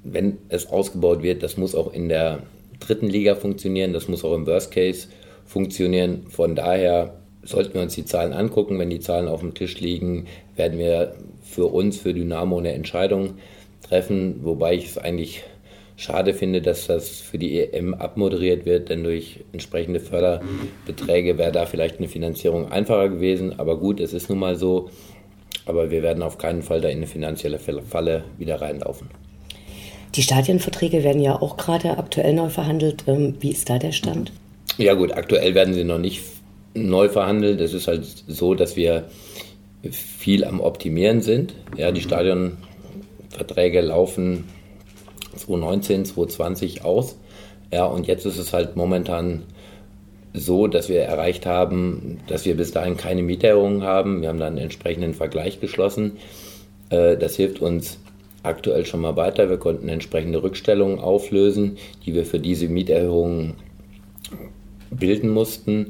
wenn 0.04 0.38
es 0.50 0.68
ausgebaut 0.68 1.24
wird, 1.24 1.44
das 1.44 1.58
muss 1.58 1.76
auch 1.76 1.94
in 1.94 2.10
der 2.10 2.44
dritten 2.80 3.08
Liga 3.08 3.36
funktionieren, 3.36 3.94
das 3.94 4.08
muss 4.08 4.24
auch 4.24 4.36
im 4.36 4.46
Worst 4.46 4.72
Case 4.72 5.08
funktionieren. 5.46 6.28
Von 6.30 6.56
daher 6.56 7.16
sollten 7.44 7.74
wir 7.74 7.82
uns 7.82 7.96
die 7.96 8.06
Zahlen 8.06 8.34
angucken. 8.34 8.78
Wenn 8.80 8.90
die 8.90 9.00
Zahlen 9.00 9.28
auf 9.28 9.40
dem 9.40 9.54
Tisch 9.54 9.80
liegen, 9.80 10.28
werden 10.56 10.78
wir 10.78 11.16
für 11.42 11.66
uns, 11.66 11.98
für 11.98 12.14
Dynamo 12.14 12.60
eine 12.60 12.74
Entscheidung 12.74 13.36
treffen, 13.82 14.44
wobei 14.44 14.76
ich 14.76 14.86
es 14.86 14.98
eigentlich 14.98 15.44
schade 16.00 16.34
finde, 16.34 16.62
dass 16.62 16.88
das 16.88 17.20
für 17.20 17.38
die 17.38 17.60
EM 17.60 17.94
abmoderiert 17.94 18.66
wird, 18.66 18.88
denn 18.88 19.04
durch 19.04 19.42
entsprechende 19.52 20.00
Förderbeträge 20.00 21.38
wäre 21.38 21.52
da 21.52 21.66
vielleicht 21.66 21.98
eine 21.98 22.08
Finanzierung 22.08 22.72
einfacher 22.72 23.10
gewesen. 23.10 23.60
Aber 23.60 23.78
gut, 23.78 24.00
es 24.00 24.14
ist 24.14 24.30
nun 24.30 24.40
mal 24.40 24.56
so. 24.56 24.90
Aber 25.66 25.92
wir 25.92 26.02
werden 26.02 26.24
auf 26.24 26.38
keinen 26.38 26.64
Fall 26.64 26.80
da 26.80 26.88
in 26.88 26.98
eine 26.98 27.08
finanzielle 27.08 27.60
Falle 27.60 28.24
wieder 28.38 28.62
reinlaufen. 28.62 29.10
Die 30.16 30.24
Stadienverträge 30.24 31.04
werden 31.04 31.22
ja 31.22 31.40
auch 31.40 31.58
gerade 31.58 31.98
aktuell 31.98 32.34
neu 32.34 32.48
verhandelt. 32.48 33.04
Ähm, 33.06 33.36
wie 33.42 33.52
ist 33.52 33.70
da 33.70 33.78
der 33.78 33.92
Stand? 33.92 34.32
Ja 34.78 34.94
gut, 34.94 35.12
aktuell 35.12 35.54
werden 35.54 35.74
sie 35.74 35.84
noch 35.84 36.00
nicht 36.00 36.24
neu 36.74 37.10
verhandelt. 37.10 37.60
Es 37.60 37.74
ist 37.74 37.90
halt 37.90 38.06
so, 38.06 38.56
dass 38.56 38.78
wir 38.78 39.10
viel 39.92 40.46
am 40.46 40.62
Optimieren 40.62 41.20
sind. 41.20 41.56
Ja, 41.76 41.92
die 41.92 42.02
Stadionverträge 42.02 43.82
laufen 43.82 44.46
2019, 45.36 46.06
2020 46.06 46.86
aus. 46.86 47.18
Ja, 47.72 47.86
und 47.86 48.08
jetzt 48.08 48.26
ist 48.26 48.38
es 48.38 48.54
halt 48.54 48.76
momentan 48.76 49.44
so, 50.34 50.68
dass 50.68 50.90
wir 50.90 51.02
erreicht 51.02 51.46
haben, 51.46 52.20
dass 52.28 52.46
wir 52.46 52.56
bis 52.56 52.72
dahin 52.72 52.98
keine 52.98 53.24
Mieterhöhungen 53.24 53.84
haben. 53.84 54.22
Wir 54.22 54.30
haben 54.30 54.40
dann 54.40 54.54
einen 54.54 54.64
entsprechenden 54.64 55.14
Vergleich 55.14 55.60
geschlossen. 55.60 56.18
Äh, 56.90 57.18
das 57.18 57.36
hilft 57.36 57.62
uns 57.62 58.00
aktuell 58.44 58.86
schon 58.86 59.02
mal 59.02 59.16
weiter. 59.16 59.50
Wir 59.50 59.58
konnten 59.58 59.90
entsprechende 59.90 60.42
Rückstellungen 60.42 61.00
auflösen, 61.00 61.78
die 62.06 62.14
wir 62.14 62.26
für 62.26 62.40
diese 62.40 62.68
Mieterhöhungen 62.68 63.56
bilden 64.92 65.30
mussten. 65.30 65.88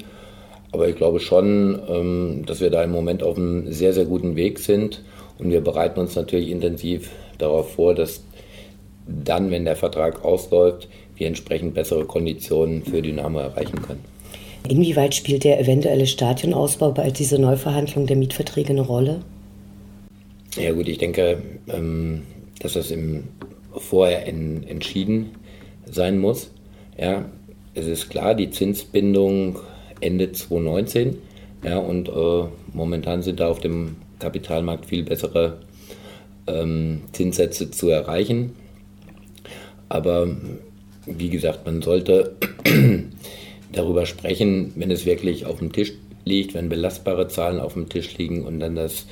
Aber 0.72 0.88
ich 0.88 0.96
glaube 0.96 1.20
schon, 1.20 1.80
ähm, 1.88 2.44
dass 2.46 2.62
wir 2.62 2.70
da 2.70 2.84
im 2.84 2.92
Moment 2.92 3.24
auf 3.24 3.38
einem 3.38 3.72
sehr, 3.72 3.94
sehr 3.94 4.06
guten 4.06 4.36
Weg 4.36 4.60
sind. 4.60 5.04
Und 5.38 5.52
wir 5.52 5.62
bereiten 5.62 6.00
uns 6.00 6.16
natürlich 6.16 6.50
intensiv 6.50 7.10
darauf 7.38 7.74
vor, 7.74 7.96
dass 7.96 8.24
dann, 9.24 9.52
wenn 9.52 9.66
der 9.66 9.76
Vertrag 9.76 10.24
ausläuft, 10.24 10.88
wir 11.16 11.28
entsprechend 11.28 11.74
bessere 11.74 12.06
Konditionen 12.06 12.84
für 12.84 13.02
Dynamo 13.02 13.40
erreichen 13.40 13.82
können. 13.82 14.04
Inwieweit 14.68 15.16
spielt 15.16 15.44
der 15.44 15.60
eventuelle 15.60 16.06
Stadionausbau 16.06 16.92
bei 16.92 17.10
dieser 17.12 17.38
Neuverhandlung 17.38 18.08
der 18.08 18.18
Mietverträge 18.18 18.70
eine 18.70 18.82
Rolle? 18.82 19.22
Ja 20.56 20.72
gut, 20.72 20.88
ich 20.88 20.98
denke, 20.98 21.42
ähm, 21.68 22.24
dass 22.60 22.74
das 22.74 22.92
im 22.92 23.24
vorher 23.72 24.28
entschieden 24.28 25.32
sein 25.86 26.18
muss. 26.18 26.52
Ja, 26.98 27.26
es 27.74 27.88
ist 27.88 28.10
klar, 28.10 28.36
die 28.36 28.50
Zinsbindung 28.50 29.60
Ende 30.02 30.32
2019. 30.32 31.18
Ja, 31.64 31.78
und 31.78 32.10
äh, 32.10 32.44
momentan 32.74 33.22
sind 33.22 33.40
da 33.40 33.50
auf 33.50 33.60
dem 33.60 33.98
Kapitalmarkt 34.20 34.86
viel 34.86 35.04
bessere 35.04 35.60
ähm, 36.48 37.02
Zinssätze 37.12 37.72
zu 37.72 37.90
erreichen. 37.90 38.54
Aber 39.90 40.28
wie 41.06 41.30
gesagt, 41.30 41.66
man 41.66 41.82
sollte 41.82 42.36
darüber 43.72 44.06
sprechen, 44.06 44.72
wenn 44.76 44.92
es 44.92 45.06
wirklich 45.06 45.46
auf 45.46 45.60
dem 45.60 45.72
Tisch 45.72 45.94
liegt, 46.26 46.54
wenn 46.54 46.70
belastbare 46.70 47.28
Zahlen 47.28 47.60
auf 47.60 47.74
dem 47.74 47.90
Tisch 47.90 48.18
liegen 48.18 48.46
und 48.46 48.60
dann 48.60 48.76
das 48.76 49.08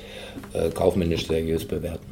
äh, 0.54 0.70
kaufmännisch 0.70 1.28
seriös 1.28 1.66
bewerten. 1.66 2.06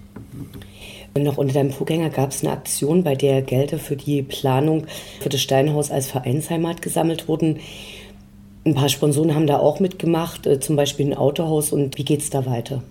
Und 1.13 1.23
noch 1.23 1.38
unter 1.38 1.54
deinem 1.54 1.71
Vorgänger 1.71 2.10
gab 2.10 2.32
es 2.32 2.43
eine 2.43 2.51
Aktion, 2.51 3.04
bei 3.04 3.15
der 3.15 3.41
Gelder 3.41 3.78
für 3.78 3.95
die 3.95 4.21
Planung 4.21 4.86
für 5.21 5.30
das 5.30 5.41
Steinhaus 5.41 5.91
als 5.91 6.08
Vereinsheimat 6.08 6.82
gesammelt 6.82 7.28
wurden. 7.28 7.60
Ein 8.65 8.73
paar 8.73 8.89
Sponsoren 8.89 9.36
haben 9.36 9.47
da 9.47 9.60
auch 9.60 9.80
mitgemacht, 9.80 10.47
äh, 10.47 10.60
zum 10.60 10.75
Beispiel 10.75 11.06
ein 11.06 11.13
Autohaus. 11.13 11.71
Und 11.71 11.97
wie 11.97 12.04
geht 12.04 12.21
es 12.21 12.32
da 12.32 12.45
weiter? 12.45 12.84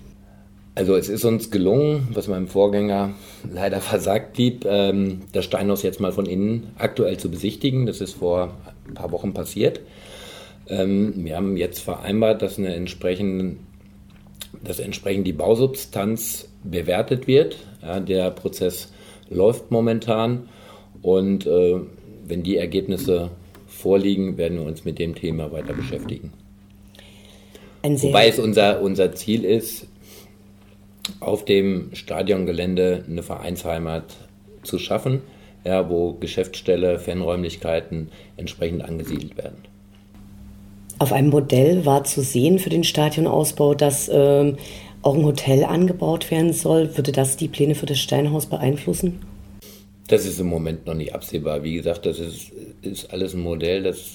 Also 0.76 0.96
es 0.96 1.08
ist 1.08 1.24
uns 1.24 1.50
gelungen, 1.52 2.08
was 2.12 2.26
meinem 2.26 2.48
Vorgänger 2.48 3.14
leider 3.48 3.80
versagt 3.80 4.32
blieb, 4.32 4.64
ähm, 4.66 5.20
das 5.32 5.44
Steinhaus 5.44 5.82
jetzt 5.82 6.00
mal 6.00 6.12
von 6.12 6.26
innen 6.26 6.72
aktuell 6.78 7.16
zu 7.16 7.30
besichtigen. 7.30 7.86
Das 7.86 8.00
ist 8.00 8.14
vor 8.14 8.56
ein 8.88 8.94
paar 8.94 9.12
Wochen 9.12 9.32
passiert. 9.32 9.80
Ähm, 10.68 11.12
wir 11.24 11.36
haben 11.36 11.56
jetzt 11.56 11.78
vereinbart, 11.80 12.42
dass 12.42 12.58
eine 12.58 12.74
entsprechend, 12.74 13.58
dass 14.64 14.80
entsprechend 14.80 15.26
die 15.26 15.32
Bausubstanz 15.32 16.48
bewertet 16.64 17.28
wird. 17.28 17.56
Ja, 17.80 18.00
der 18.00 18.30
Prozess 18.30 18.92
läuft 19.30 19.70
momentan 19.70 20.48
und 21.02 21.46
äh, 21.46 21.80
wenn 22.26 22.42
die 22.42 22.56
Ergebnisse 22.56 23.30
vorliegen, 23.68 24.38
werden 24.38 24.58
wir 24.58 24.66
uns 24.66 24.84
mit 24.84 24.98
dem 24.98 25.14
Thema 25.14 25.52
weiter 25.52 25.74
beschäftigen. 25.74 26.32
Wobei 27.82 28.28
es 28.28 28.38
unser, 28.38 28.80
unser 28.80 29.12
Ziel 29.14 29.44
ist, 29.44 29.86
auf 31.20 31.44
dem 31.44 31.90
Stadiongelände 31.92 33.04
eine 33.08 33.22
Vereinsheimat 33.22 34.16
zu 34.62 34.78
schaffen, 34.78 35.22
ja, 35.64 35.88
wo 35.88 36.14
Geschäftsstelle, 36.14 36.98
Fanräumlichkeiten 36.98 38.08
entsprechend 38.36 38.84
angesiedelt 38.84 39.36
werden. 39.36 39.58
Auf 40.98 41.12
einem 41.12 41.30
Modell 41.30 41.84
war 41.84 42.04
zu 42.04 42.22
sehen 42.22 42.58
für 42.58 42.70
den 42.70 42.84
Stadionausbau, 42.84 43.74
dass 43.74 44.08
ähm, 44.12 44.56
auch 45.02 45.14
ein 45.14 45.24
Hotel 45.24 45.64
angebaut 45.64 46.30
werden 46.30 46.52
soll. 46.52 46.96
Würde 46.96 47.12
das 47.12 47.36
die 47.36 47.48
Pläne 47.48 47.74
für 47.74 47.86
das 47.86 47.98
Steinhaus 47.98 48.46
beeinflussen? 48.46 49.20
Das 50.06 50.24
ist 50.24 50.38
im 50.38 50.46
Moment 50.46 50.86
noch 50.86 50.94
nicht 50.94 51.14
absehbar. 51.14 51.62
Wie 51.62 51.74
gesagt, 51.74 52.06
das 52.06 52.18
ist, 52.18 52.52
ist 52.82 53.12
alles 53.12 53.34
ein 53.34 53.40
Modell, 53.40 53.82
das, 53.82 54.12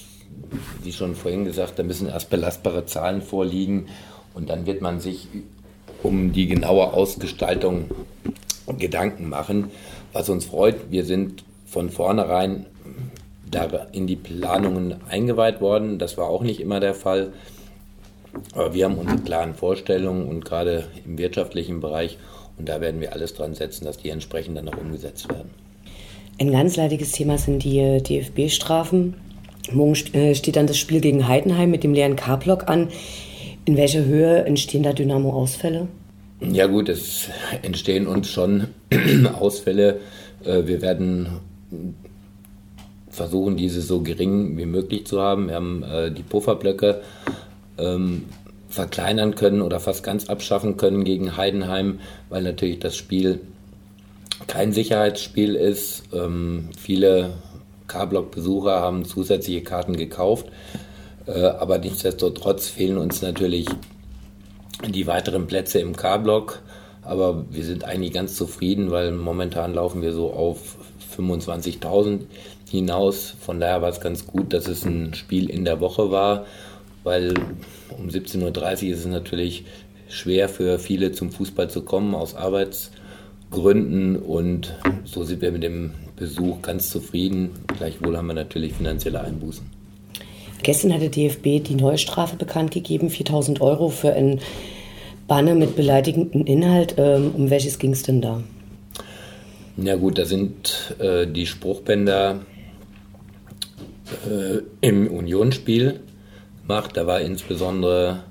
wie 0.82 0.92
schon 0.92 1.14
vorhin 1.14 1.44
gesagt, 1.44 1.78
da 1.78 1.82
müssen 1.82 2.08
erst 2.08 2.30
belastbare 2.30 2.86
Zahlen 2.86 3.22
vorliegen 3.22 3.86
und 4.34 4.48
dann 4.48 4.66
wird 4.66 4.80
man 4.80 5.00
sich 5.00 5.26
um 6.02 6.32
die 6.32 6.46
genaue 6.46 6.92
Ausgestaltung 6.92 7.86
Gedanken 8.78 9.28
machen. 9.28 9.70
Was 10.12 10.28
uns 10.28 10.46
freut, 10.46 10.90
wir 10.90 11.04
sind 11.04 11.44
von 11.66 11.90
vornherein 11.90 12.66
in 13.92 14.06
die 14.06 14.16
Planungen 14.16 14.96
eingeweiht 15.08 15.60
worden. 15.60 15.98
Das 15.98 16.16
war 16.16 16.28
auch 16.28 16.42
nicht 16.42 16.60
immer 16.60 16.78
der 16.78 16.94
Fall. 16.94 17.32
Aber 18.52 18.74
wir 18.74 18.84
haben 18.84 18.94
unsere 18.94 19.18
klaren 19.18 19.54
Vorstellungen 19.54 20.28
und 20.28 20.44
gerade 20.44 20.86
im 21.04 21.18
wirtschaftlichen 21.18 21.80
Bereich 21.80 22.16
und 22.60 22.68
da 22.68 22.80
werden 22.80 23.00
wir 23.00 23.14
alles 23.14 23.32
dran 23.32 23.54
setzen, 23.54 23.86
dass 23.86 23.96
die 23.96 24.10
entsprechend 24.10 24.58
dann 24.58 24.68
auch 24.68 24.76
umgesetzt 24.76 25.28
werden. 25.30 25.50
Ein 26.38 26.52
ganz 26.52 26.76
leidiges 26.76 27.12
Thema 27.12 27.38
sind 27.38 27.64
die 27.64 27.78
äh, 27.78 28.00
DFB-Strafen. 28.02 29.14
Morgen 29.72 29.94
äh, 30.12 30.34
steht 30.34 30.56
dann 30.56 30.66
das 30.66 30.76
Spiel 30.76 31.00
gegen 31.00 31.26
Heidenheim 31.26 31.70
mit 31.70 31.84
dem 31.84 31.94
leeren 31.94 32.16
K-Block 32.16 32.68
an. 32.68 32.88
In 33.70 33.76
welcher 33.76 34.04
Höhe 34.04 34.44
entstehen 34.46 34.82
da 34.82 34.92
Dynamo-Ausfälle? 34.92 35.86
Ja 36.40 36.66
gut, 36.66 36.88
es 36.88 37.28
entstehen 37.62 38.08
uns 38.08 38.28
schon 38.28 38.66
Ausfälle. 39.38 40.00
Äh, 40.44 40.66
wir 40.66 40.82
werden 40.82 41.28
versuchen, 43.10 43.56
diese 43.56 43.80
so 43.80 44.00
gering 44.00 44.58
wie 44.58 44.66
möglich 44.66 45.06
zu 45.06 45.22
haben. 45.22 45.46
Wir 45.46 45.54
haben 45.54 45.84
die 46.16 46.24
Pufferblöcke 46.24 47.02
ähm, 47.78 48.24
verkleinern 48.68 49.36
können 49.36 49.62
oder 49.62 49.78
fast 49.78 50.02
ganz 50.02 50.28
abschaffen 50.28 50.76
können 50.76 51.04
gegen 51.04 51.36
Heidenheim, 51.36 52.00
weil 52.28 52.42
natürlich 52.42 52.80
das 52.80 52.96
Spiel 52.96 53.38
kein 54.48 54.72
Sicherheitsspiel 54.72 55.54
ist. 55.54 56.02
Ähm, 56.12 56.70
viele 56.76 57.34
K-Block-Besucher 57.86 58.80
haben 58.80 59.04
zusätzliche 59.04 59.62
Karten 59.62 59.96
gekauft, 59.96 60.46
äh, 60.48 60.89
aber 61.26 61.78
nichtsdestotrotz 61.78 62.68
fehlen 62.68 62.98
uns 62.98 63.22
natürlich 63.22 63.66
die 64.88 65.06
weiteren 65.06 65.46
Plätze 65.46 65.80
im 65.80 65.96
K-Block. 65.96 66.62
Aber 67.02 67.44
wir 67.50 67.64
sind 67.64 67.84
eigentlich 67.84 68.12
ganz 68.12 68.36
zufrieden, 68.36 68.90
weil 68.90 69.12
momentan 69.12 69.74
laufen 69.74 70.02
wir 70.02 70.12
so 70.12 70.32
auf 70.32 70.76
25.000 71.16 72.20
hinaus. 72.70 73.34
Von 73.40 73.60
daher 73.60 73.82
war 73.82 73.88
es 73.88 74.00
ganz 74.00 74.26
gut, 74.26 74.52
dass 74.52 74.68
es 74.68 74.84
ein 74.84 75.14
Spiel 75.14 75.50
in 75.50 75.64
der 75.64 75.80
Woche 75.80 76.10
war 76.10 76.44
weil 77.04 77.34
um 77.96 78.08
17.30 78.08 78.84
Uhr 78.84 78.92
ist 78.92 79.00
es 79.00 79.06
natürlich 79.06 79.64
schwer 80.08 80.48
für 80.48 80.78
viele 80.78 81.12
zum 81.12 81.30
Fußball 81.30 81.70
zu 81.70 81.82
kommen 81.82 82.14
aus 82.14 82.34
Arbeitsgründen 82.34 84.16
und 84.16 84.74
so 85.04 85.24
sind 85.24 85.40
wir 85.40 85.52
mit 85.52 85.62
dem 85.62 85.92
Besuch 86.16 86.62
ganz 86.62 86.90
zufrieden. 86.90 87.50
Gleichwohl 87.78 88.16
haben 88.16 88.26
wir 88.26 88.34
natürlich 88.34 88.74
finanzielle 88.74 89.20
Einbußen. 89.20 89.69
Gestern 90.62 90.92
hat 90.92 91.02
der 91.02 91.08
DFB 91.08 91.62
die 91.62 91.74
neue 91.74 91.98
Strafe 91.98 92.36
bekannt 92.36 92.70
gegeben, 92.70 93.10
4000 93.10 93.60
Euro 93.60 93.88
für 93.88 94.12
ein 94.12 94.40
Banner 95.26 95.54
mit 95.54 95.76
beleidigenden 95.76 96.46
Inhalt. 96.46 96.94
Ähm, 96.98 97.32
um 97.36 97.50
welches 97.50 97.78
ging 97.78 97.92
es 97.92 98.02
denn 98.02 98.20
da? 98.20 98.42
Ja 99.76 99.96
gut, 99.96 100.18
da 100.18 100.24
sind 100.24 100.96
äh, 100.98 101.26
die 101.26 101.46
Spruchbänder 101.46 102.40
äh, 104.28 104.58
im 104.80 105.06
Unionsspiel 105.06 106.00
macht. 106.66 106.96
Da 106.96 107.06
war 107.06 107.20
insbesondere 107.20 108.24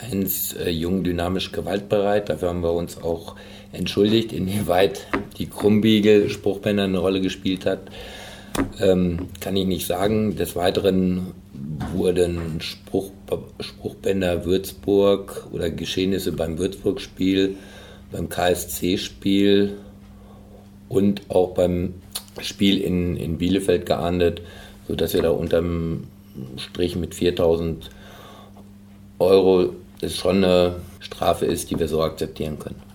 eins 0.00 0.54
äh, 0.54 0.70
jung, 0.70 1.04
dynamisch, 1.04 1.52
gewaltbereit. 1.52 2.28
Dafür 2.28 2.48
haben 2.48 2.62
wir 2.62 2.72
uns 2.72 3.02
auch 3.02 3.36
entschuldigt, 3.72 4.32
inwieweit 4.32 5.06
die 5.38 5.46
Krummbiegel-Spruchbänder 5.46 6.84
eine 6.84 6.98
Rolle 6.98 7.20
gespielt 7.20 7.66
hat. 7.66 7.80
Ähm, 8.80 9.28
kann 9.40 9.56
ich 9.56 9.66
nicht 9.66 9.86
sagen. 9.86 10.36
Des 10.36 10.56
Weiteren 10.56 11.34
wurden 11.92 12.60
Spruch, 12.60 13.10
Spruchbänder 13.60 14.44
Würzburg 14.44 15.46
oder 15.52 15.70
Geschehnisse 15.70 16.32
beim 16.32 16.58
Würzburg-Spiel, 16.58 17.56
beim 18.12 18.28
KSC-Spiel 18.28 19.76
und 20.88 21.22
auch 21.28 21.54
beim 21.54 21.94
Spiel 22.40 22.78
in, 22.78 23.16
in 23.16 23.38
Bielefeld 23.38 23.86
geahndet, 23.86 24.42
sodass 24.88 25.14
wir 25.14 25.22
da 25.22 25.30
unterm 25.30 26.04
Strich 26.56 26.96
mit 26.96 27.14
4000 27.14 27.90
Euro 29.18 29.74
ist 30.00 30.16
schon 30.16 30.44
eine 30.44 30.76
Strafe 31.00 31.44
ist, 31.44 31.70
die 31.70 31.78
wir 31.78 31.88
so 31.88 32.02
akzeptieren 32.02 32.58
können. 32.58 32.89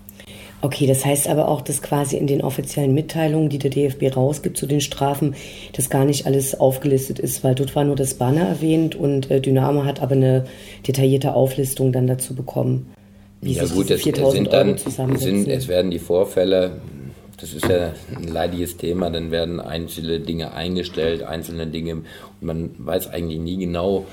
Okay, 0.65 0.87
das 0.87 1.05
heißt 1.05 1.27
aber 1.27 1.47
auch, 1.47 1.61
dass 1.61 1.83
quasi 1.83 2.17
in 2.17 2.25
den 2.25 2.41
offiziellen 2.41 2.91
Mitteilungen, 2.95 3.49
die 3.49 3.59
der 3.59 3.69
DFB 3.69 4.15
rausgibt 4.15 4.57
zu 4.57 4.65
den 4.65 4.81
Strafen, 4.81 5.35
das 5.73 5.91
gar 5.91 6.05
nicht 6.05 6.25
alles 6.25 6.59
aufgelistet 6.59 7.19
ist, 7.19 7.43
weil 7.43 7.53
dort 7.53 7.75
war 7.75 7.83
nur 7.83 7.95
das 7.95 8.15
Banner 8.15 8.47
erwähnt 8.47 8.95
und 8.95 9.29
äh, 9.29 9.39
Dynamo 9.39 9.85
hat 9.85 10.01
aber 10.01 10.13
eine 10.13 10.45
detaillierte 10.87 11.35
Auflistung 11.35 11.91
dann 11.91 12.07
dazu 12.07 12.33
bekommen. 12.33 12.91
Wie 13.41 13.53
ja 13.53 13.65
gut, 13.65 13.91
es, 13.91 14.01
sind 14.01 14.17
dann, 14.51 14.75
sind, 15.17 15.47
es 15.47 15.67
werden 15.67 15.91
die 15.91 15.99
Vorfälle 15.99 16.81
das 17.37 17.53
ist 17.53 17.67
ja 17.67 17.93
ein 18.15 18.29
leidiges 18.29 18.77
Thema, 18.77 19.11
dann 19.11 19.29
werden 19.29 19.59
einzelne 19.59 20.19
Dinge 20.19 20.53
eingestellt, 20.53 21.21
einzelne 21.21 21.67
Dinge, 21.67 21.95
und 21.95 22.05
man 22.41 22.71
weiß 22.77 23.09
eigentlich 23.09 23.39
nie 23.39 23.57
genau, 23.57 24.07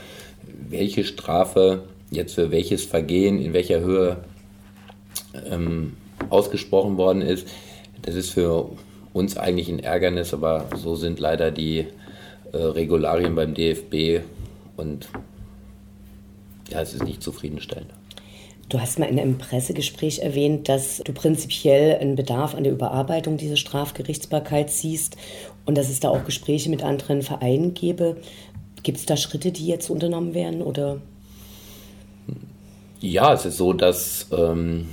welche 0.68 1.04
Strafe 1.04 1.84
jetzt 2.10 2.34
für 2.34 2.50
welches 2.50 2.84
Vergehen 2.84 3.40
in 3.40 3.54
welcher 3.54 3.80
Höhe 3.80 4.18
ähm, 5.48 5.94
ausgesprochen 6.30 6.96
worden 6.96 7.22
ist. 7.22 7.46
Das 8.02 8.14
ist 8.14 8.30
für 8.30 8.70
uns 9.12 9.37
eigentlich 9.37 9.68
ein 9.68 9.78
Ärgernis, 9.78 10.32
aber 10.35 10.66
so 10.76 10.94
sind 10.94 11.20
leider 11.20 11.50
die 11.50 11.87
äh, 12.52 12.56
Regularien 12.56 13.35
beim 13.35 13.54
DFB 13.54 14.24
und 14.76 15.08
ja, 16.70 16.80
es 16.80 16.94
ist 16.94 17.04
nicht 17.04 17.22
zufriedenstellend. 17.22 17.90
Du 18.68 18.80
hast 18.80 18.98
mal 18.98 19.06
in 19.06 19.20
einem 19.20 19.37
Pressegespräch 19.37 20.20
erwähnt, 20.20 20.68
dass 20.68 21.02
du 21.04 21.12
prinzipiell 21.12 21.98
einen 21.98 22.16
Bedarf 22.16 22.54
an 22.54 22.64
der 22.64 22.72
Überarbeitung 22.72 23.37
dieser 23.37 23.56
Strafgerichtsbarkeit 23.56 24.70
siehst 24.70 25.16
und 25.66 25.76
dass 25.76 25.90
es 25.90 26.00
da 26.00 26.08
auch 26.08 26.24
Gespräche 26.24 26.70
mit 26.70 26.82
anderen 26.82 27.20
Vereinen 27.20 27.74
gäbe. 27.74 28.16
Gibt 28.82 28.98
es 28.98 29.04
da 29.04 29.18
Schritte, 29.18 29.52
die 29.52 29.66
jetzt 29.66 29.90
unternommen 29.90 30.32
werden 30.32 30.62
oder? 30.62 31.02
Ja, 33.00 33.35
es 33.35 33.44
ist 33.44 33.58
so, 33.58 33.74
dass 33.74 34.28
ähm, 34.32 34.88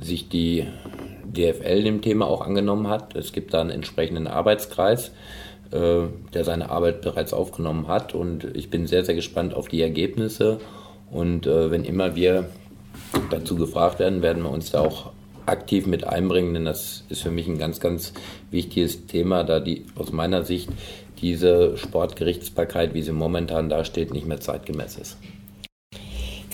sich 0.00 0.28
die 0.28 0.66
DFL 1.24 1.82
dem 1.82 2.02
Thema 2.02 2.26
auch 2.26 2.40
angenommen 2.42 2.88
hat. 2.88 3.16
Es 3.16 3.32
gibt 3.32 3.54
da 3.54 3.60
einen 3.60 3.70
entsprechenden 3.70 4.26
Arbeitskreis, 4.26 5.12
äh, 5.70 6.02
der 6.32 6.44
seine 6.44 6.70
Arbeit 6.70 7.02
bereits 7.02 7.32
aufgenommen 7.32 7.88
hat 7.88 8.14
und 8.14 8.44
ich 8.56 8.70
bin 8.70 8.86
sehr, 8.86 9.04
sehr 9.04 9.14
gespannt 9.14 9.54
auf 9.54 9.68
die 9.68 9.82
Ergebnisse. 9.82 10.60
Und 11.10 11.46
äh, 11.46 11.70
wenn 11.70 11.84
immer 11.84 12.16
wir 12.16 12.48
dazu 13.30 13.56
gefragt 13.56 13.98
werden, 13.98 14.22
werden 14.22 14.42
wir 14.42 14.50
uns 14.50 14.70
da 14.70 14.80
auch 14.80 15.12
aktiv 15.46 15.86
mit 15.86 16.06
einbringen, 16.06 16.54
denn 16.54 16.64
das 16.64 17.04
ist 17.08 17.22
für 17.22 17.30
mich 17.30 17.46
ein 17.46 17.58
ganz, 17.58 17.80
ganz 17.80 18.12
wichtiges 18.50 19.06
Thema, 19.06 19.44
da 19.44 19.60
die 19.60 19.84
aus 19.94 20.12
meiner 20.12 20.42
Sicht 20.42 20.70
diese 21.20 21.76
Sportgerichtsbarkeit, 21.76 22.94
wie 22.94 23.02
sie 23.02 23.12
momentan 23.12 23.68
dasteht, 23.68 24.12
nicht 24.12 24.26
mehr 24.26 24.40
zeitgemäß 24.40 24.96
ist. 24.96 25.18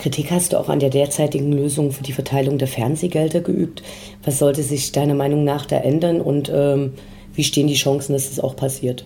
Kritik 0.00 0.30
hast 0.30 0.52
du 0.52 0.58
auch 0.58 0.68
an 0.68 0.80
der 0.80 0.90
derzeitigen 0.90 1.52
Lösung 1.52 1.92
für 1.92 2.02
die 2.02 2.12
Verteilung 2.12 2.58
der 2.58 2.68
Fernsehgelder 2.68 3.40
geübt. 3.40 3.82
Was 4.24 4.38
sollte 4.38 4.62
sich 4.62 4.92
deiner 4.92 5.14
Meinung 5.14 5.44
nach 5.44 5.66
da 5.66 5.76
ändern 5.76 6.20
und 6.20 6.50
ähm, 6.52 6.94
wie 7.34 7.44
stehen 7.44 7.66
die 7.66 7.74
Chancen, 7.74 8.14
dass 8.14 8.28
das 8.28 8.40
auch 8.40 8.56
passiert? 8.56 9.04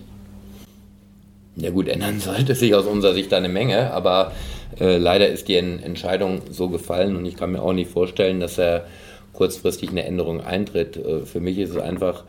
Ja 1.57 1.69
gut, 1.69 1.87
ändern 1.87 2.19
sollte 2.21 2.55
sich 2.55 2.73
aus 2.73 2.85
unserer 2.85 3.13
Sicht 3.13 3.33
eine 3.33 3.49
Menge, 3.49 3.91
aber 3.91 4.31
äh, 4.79 4.97
leider 4.97 5.27
ist 5.27 5.47
die 5.47 5.55
Entscheidung 5.55 6.41
so 6.49 6.69
gefallen 6.69 7.15
und 7.15 7.25
ich 7.25 7.35
kann 7.35 7.51
mir 7.51 7.61
auch 7.61 7.73
nicht 7.73 7.91
vorstellen, 7.91 8.39
dass 8.39 8.57
er 8.57 8.85
kurzfristig 9.33 9.89
eine 9.89 10.05
Änderung 10.05 10.41
eintritt. 10.41 10.97
Äh, 10.97 11.25
für 11.25 11.41
mich 11.41 11.57
ist 11.57 11.71
es 11.71 11.77
einfach 11.77 12.23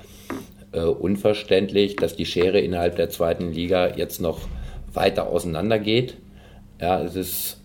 äh, 0.73 0.81
unverständlich, 0.81 1.97
dass 1.97 2.17
die 2.17 2.27
Schere 2.27 2.61
innerhalb 2.61 2.97
der 2.97 3.11
zweiten 3.11 3.53
Liga 3.53 3.95
jetzt 3.97 4.21
noch 4.21 4.41
weiter 4.93 5.29
auseinandergeht. 5.29 6.17
Ja, 6.81 7.03
es 7.03 7.17
ist 7.17 7.61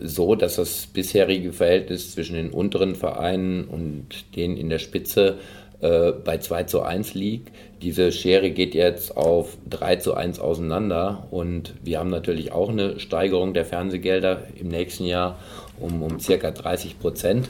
so, 0.00 0.34
dass 0.34 0.56
das 0.56 0.86
bisherige 0.86 1.52
Verhältnis 1.52 2.12
zwischen 2.12 2.36
den 2.36 2.50
unteren 2.50 2.94
Vereinen 2.94 3.64
und 3.64 4.36
denen 4.36 4.56
in 4.56 4.68
der 4.68 4.78
Spitze 4.78 5.38
äh, 5.80 6.12
bei 6.12 6.38
2 6.38 6.64
zu 6.64 6.82
1 6.82 7.14
liegt. 7.14 7.52
Diese 7.82 8.10
Schere 8.10 8.50
geht 8.50 8.74
jetzt 8.74 9.16
auf 9.16 9.56
3 9.70 9.96
zu 9.96 10.14
1 10.14 10.40
auseinander 10.40 11.28
und 11.30 11.74
wir 11.82 11.98
haben 11.98 12.10
natürlich 12.10 12.52
auch 12.52 12.68
eine 12.68 12.98
Steigerung 12.98 13.54
der 13.54 13.64
Fernsehgelder 13.64 14.42
im 14.56 14.68
nächsten 14.68 15.04
Jahr 15.04 15.38
um, 15.78 16.02
um 16.02 16.18
circa 16.18 16.50
30 16.50 16.98
Prozent. 16.98 17.48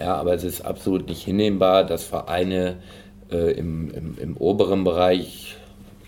Ja, 0.00 0.16
aber 0.16 0.34
es 0.34 0.44
ist 0.44 0.64
absolut 0.64 1.08
nicht 1.08 1.24
hinnehmbar, 1.24 1.84
dass 1.84 2.04
Vereine 2.04 2.76
äh, 3.30 3.52
im, 3.52 3.90
im, 3.90 4.18
im 4.20 4.36
oberen 4.36 4.84
Bereich 4.84 5.56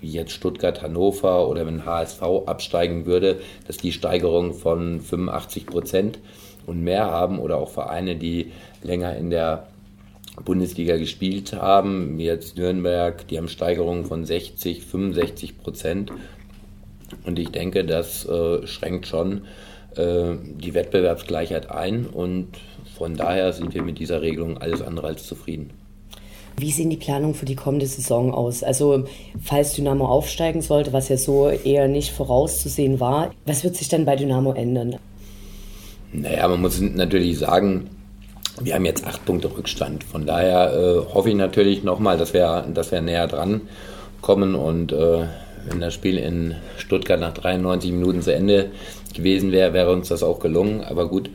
wie 0.01 0.11
jetzt 0.11 0.33
Stuttgart, 0.33 0.83
Hannover 0.83 1.49
oder 1.49 1.67
wenn 1.67 1.85
HSV 1.85 2.23
absteigen 2.47 3.07
würde, 3.07 3.41
dass 3.67 3.77
die 3.77 3.93
Steigerung 3.93 4.55
von 4.55 5.01
85 5.01 5.67
Prozent 5.67 6.19
und 6.67 6.83
mehr 6.83 7.07
haben 7.07 7.39
oder 7.39 7.59
auch 7.59 7.71
Vereine, 7.71 8.17
die 8.17 8.53
länger 8.83 9.17
in 9.17 9.31
der 9.31 9.67
Bundesliga 10.45 10.97
gespielt 10.97 11.55
haben, 11.55 12.19
wie 12.19 12.25
jetzt 12.25 12.57
Nürnberg, 12.57 13.27
die 13.29 13.39
haben 13.39 13.49
Steigerungen 13.49 14.05
von 14.05 14.25
60, 14.25 14.85
65 14.85 15.59
Prozent. 15.59 16.13
Und 17.25 17.39
ich 17.39 17.51
denke, 17.51 17.85
das 17.85 18.27
äh, 18.27 18.67
schränkt 18.67 19.07
schon 19.07 19.43
äh, 19.97 20.35
die 20.43 20.75
Wettbewerbsgleichheit 20.75 21.71
ein 21.71 22.07
und 22.07 22.49
von 22.97 23.17
daher 23.17 23.53
sind 23.53 23.75
wir 23.75 23.83
mit 23.83 23.99
dieser 23.99 24.23
Regelung 24.23 24.59
alles 24.59 24.83
andere 24.83 25.09
als 25.09 25.27
zufrieden. 25.27 25.71
Wie 26.59 26.71
sehen 26.71 26.91
die 26.91 26.97
Planungen 26.97 27.35
für 27.35 27.45
die 27.45 27.55
kommende 27.55 27.87
Saison 27.87 28.33
aus? 28.33 28.63
Also, 28.63 29.05
falls 29.43 29.75
Dynamo 29.75 30.07
aufsteigen 30.07 30.63
sollte, 30.63 30.93
was 30.93 31.09
ja 31.09 31.17
so 31.17 31.49
eher 31.51 31.87
nicht 31.87 32.13
vorauszusehen 32.13 32.99
war, 32.99 33.31
was 33.45 33.63
wird 33.63 33.77
sich 33.77 33.89
dann 33.89 34.07
bei 34.07 34.17
Dynamo 34.17 34.53
ändern? 34.53 34.97
Naja, 36.13 36.49
man 36.49 36.63
muss 36.63 36.81
natürlich 36.81 37.39
sagen, 37.39 37.91
wir 38.61 38.75
haben 38.75 38.87
jetzt 38.87 39.07
acht 39.07 39.25
Punkte 39.27 39.55
Rückstand. 39.55 40.03
Von 40.05 40.25
daher 40.25 40.73
äh, 40.73 41.15
hoffe 41.15 41.29
ich 41.29 41.35
natürlich 41.35 41.83
nochmal, 41.85 42.17
dass 42.17 42.33
wir, 42.33 42.67
dass 42.73 42.91
wir 42.91 43.03
näher 43.03 43.27
dran 43.27 43.63
kommen 44.23 44.55
und 44.55 44.93
äh, 44.93 45.25
wenn 45.69 45.81
das 45.81 45.95
Spiel 45.95 46.17
in 46.17 46.55
Stuttgart 46.79 47.21
nach 47.21 47.35
93 47.35 47.93
Minuten 47.93 48.23
zu 48.23 48.33
Ende 48.33 48.71
gewesen 49.15 49.53
wäre, 49.53 49.73
wäre 49.73 49.93
uns 49.93 50.09
das 50.09 50.23
auch 50.23 50.39
gelungen. 50.39 50.83
Aber 50.83 51.09
gut, 51.09 51.29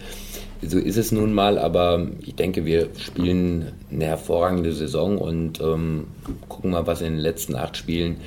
so 0.61 0.77
ist 0.77 0.97
es 0.97 1.11
nun 1.11 1.33
mal, 1.33 1.57
aber 1.57 2.07
ich 2.21 2.35
denke, 2.35 2.65
wir 2.65 2.89
spielen 2.97 3.71
eine 3.91 4.05
hervorragende 4.05 4.73
Saison 4.73 5.17
und 5.17 5.59
ähm, 5.59 6.07
gucken 6.49 6.71
mal, 6.71 6.85
was 6.85 7.01
in 7.01 7.13
den 7.13 7.21
letzten 7.21 7.55
acht 7.55 7.77
Spielen 7.77 8.17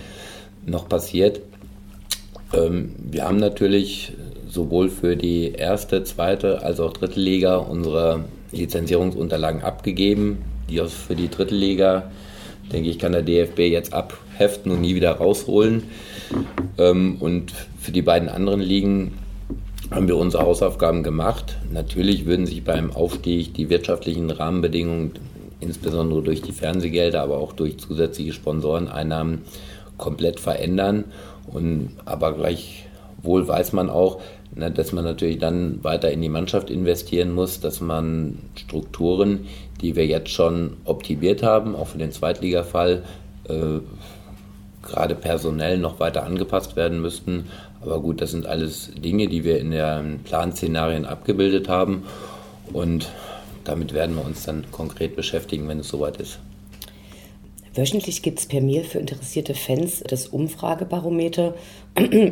noch 0.66 0.88
passiert. 0.88 1.40
Ähm, 2.52 2.94
wir 2.98 3.24
haben 3.24 3.38
natürlich 3.38 4.12
sowohl 4.48 4.88
für 4.88 5.16
die 5.16 5.52
erste, 5.52 6.04
zweite 6.04 6.62
als 6.62 6.80
auch 6.80 6.92
dritte 6.92 7.20
Liga 7.20 7.56
unsere 7.56 8.24
Lizenzierungsunterlagen 8.52 9.62
abgegeben. 9.62 10.38
Die 10.68 10.80
auch 10.80 10.88
für 10.88 11.14
die 11.14 11.28
dritte 11.28 11.54
Liga, 11.54 12.10
denke 12.72 12.88
ich, 12.88 12.98
kann 12.98 13.12
der 13.12 13.22
DFB 13.22 13.60
jetzt 13.60 13.92
abheften 13.92 14.72
und 14.72 14.80
nie 14.80 14.94
wieder 14.94 15.12
rausholen. 15.12 15.84
Ähm, 16.78 17.16
und 17.20 17.52
für 17.80 17.92
die 17.92 18.02
beiden 18.02 18.28
anderen 18.28 18.60
Ligen 18.60 19.12
haben 19.94 20.08
wir 20.08 20.16
unsere 20.16 20.44
Hausaufgaben 20.44 21.04
gemacht. 21.04 21.56
Natürlich 21.72 22.26
würden 22.26 22.46
sich 22.46 22.64
beim 22.64 22.92
Aufstieg 22.92 23.54
die 23.54 23.70
wirtschaftlichen 23.70 24.30
Rahmenbedingungen, 24.30 25.12
insbesondere 25.60 26.20
durch 26.22 26.42
die 26.42 26.52
Fernsehgelder, 26.52 27.22
aber 27.22 27.38
auch 27.38 27.52
durch 27.52 27.78
zusätzliche 27.78 28.32
Sponsoreneinnahmen, 28.32 29.42
komplett 29.96 30.40
verändern. 30.40 31.04
Und, 31.46 31.90
aber 32.04 32.32
gleichwohl 32.32 33.46
weiß 33.46 33.72
man 33.72 33.88
auch, 33.88 34.20
na, 34.56 34.68
dass 34.68 34.92
man 34.92 35.04
natürlich 35.04 35.38
dann 35.38 35.82
weiter 35.84 36.10
in 36.10 36.22
die 36.22 36.28
Mannschaft 36.28 36.70
investieren 36.70 37.32
muss, 37.32 37.60
dass 37.60 37.80
man 37.80 38.38
Strukturen, 38.56 39.46
die 39.80 39.94
wir 39.94 40.06
jetzt 40.06 40.30
schon 40.30 40.76
optimiert 40.84 41.44
haben, 41.44 41.76
auch 41.76 41.88
für 41.88 41.98
den 41.98 42.10
Zweitligafall, 42.10 43.04
äh, 43.48 43.78
gerade 44.82 45.14
personell 45.14 45.78
noch 45.78 46.00
weiter 46.00 46.24
angepasst 46.24 46.76
werden 46.76 47.00
müssten. 47.00 47.46
Aber 47.84 48.00
gut, 48.00 48.22
das 48.22 48.30
sind 48.30 48.46
alles 48.46 48.92
Dinge, 48.96 49.28
die 49.28 49.44
wir 49.44 49.58
in 49.60 49.70
den 49.70 50.20
Planszenarien 50.24 51.04
abgebildet 51.04 51.68
haben. 51.68 52.04
Und 52.72 53.12
damit 53.64 53.92
werden 53.92 54.16
wir 54.16 54.24
uns 54.24 54.44
dann 54.44 54.64
konkret 54.70 55.16
beschäftigen, 55.16 55.68
wenn 55.68 55.80
es 55.80 55.88
soweit 55.88 56.16
ist. 56.16 56.38
Wöchentlich 57.74 58.22
gibt 58.22 58.38
es 58.38 58.46
per 58.46 58.60
Mail 58.60 58.84
für 58.84 59.00
interessierte 59.00 59.54
Fans 59.54 60.02
das 60.06 60.28
Umfragebarometer. 60.28 61.54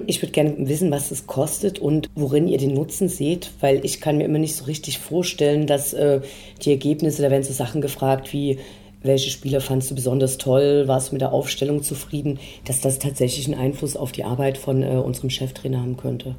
Ich 0.06 0.22
würde 0.22 0.32
gerne 0.32 0.54
wissen, 0.56 0.90
was 0.90 1.10
es 1.10 1.26
kostet 1.26 1.80
und 1.80 2.08
worin 2.14 2.48
ihr 2.48 2.58
den 2.58 2.74
Nutzen 2.74 3.08
seht, 3.08 3.50
weil 3.60 3.84
ich 3.84 4.00
kann 4.00 4.18
mir 4.18 4.24
immer 4.24 4.38
nicht 4.38 4.56
so 4.56 4.64
richtig 4.64 4.98
vorstellen, 4.98 5.66
dass 5.66 5.92
äh, 5.92 6.20
die 6.62 6.70
Ergebnisse, 6.70 7.22
da 7.22 7.30
werden 7.30 7.42
so 7.42 7.52
Sachen 7.52 7.80
gefragt 7.80 8.32
wie, 8.32 8.58
welche 9.02 9.30
Spieler 9.30 9.60
fandst 9.60 9.90
du 9.90 9.94
besonders 9.94 10.38
toll, 10.38 10.84
warst 10.86 11.10
du 11.10 11.14
mit 11.14 11.22
der 11.22 11.32
Aufstellung 11.32 11.82
zufrieden, 11.82 12.38
dass 12.64 12.80
das 12.80 12.98
tatsächlich 12.98 13.46
einen 13.46 13.58
Einfluss 13.58 13.96
auf 13.96 14.12
die 14.12 14.24
Arbeit 14.24 14.58
von 14.58 14.82
äh, 14.82 14.96
unserem 14.96 15.30
Cheftrainer 15.30 15.80
haben 15.80 15.96
könnte? 15.96 16.34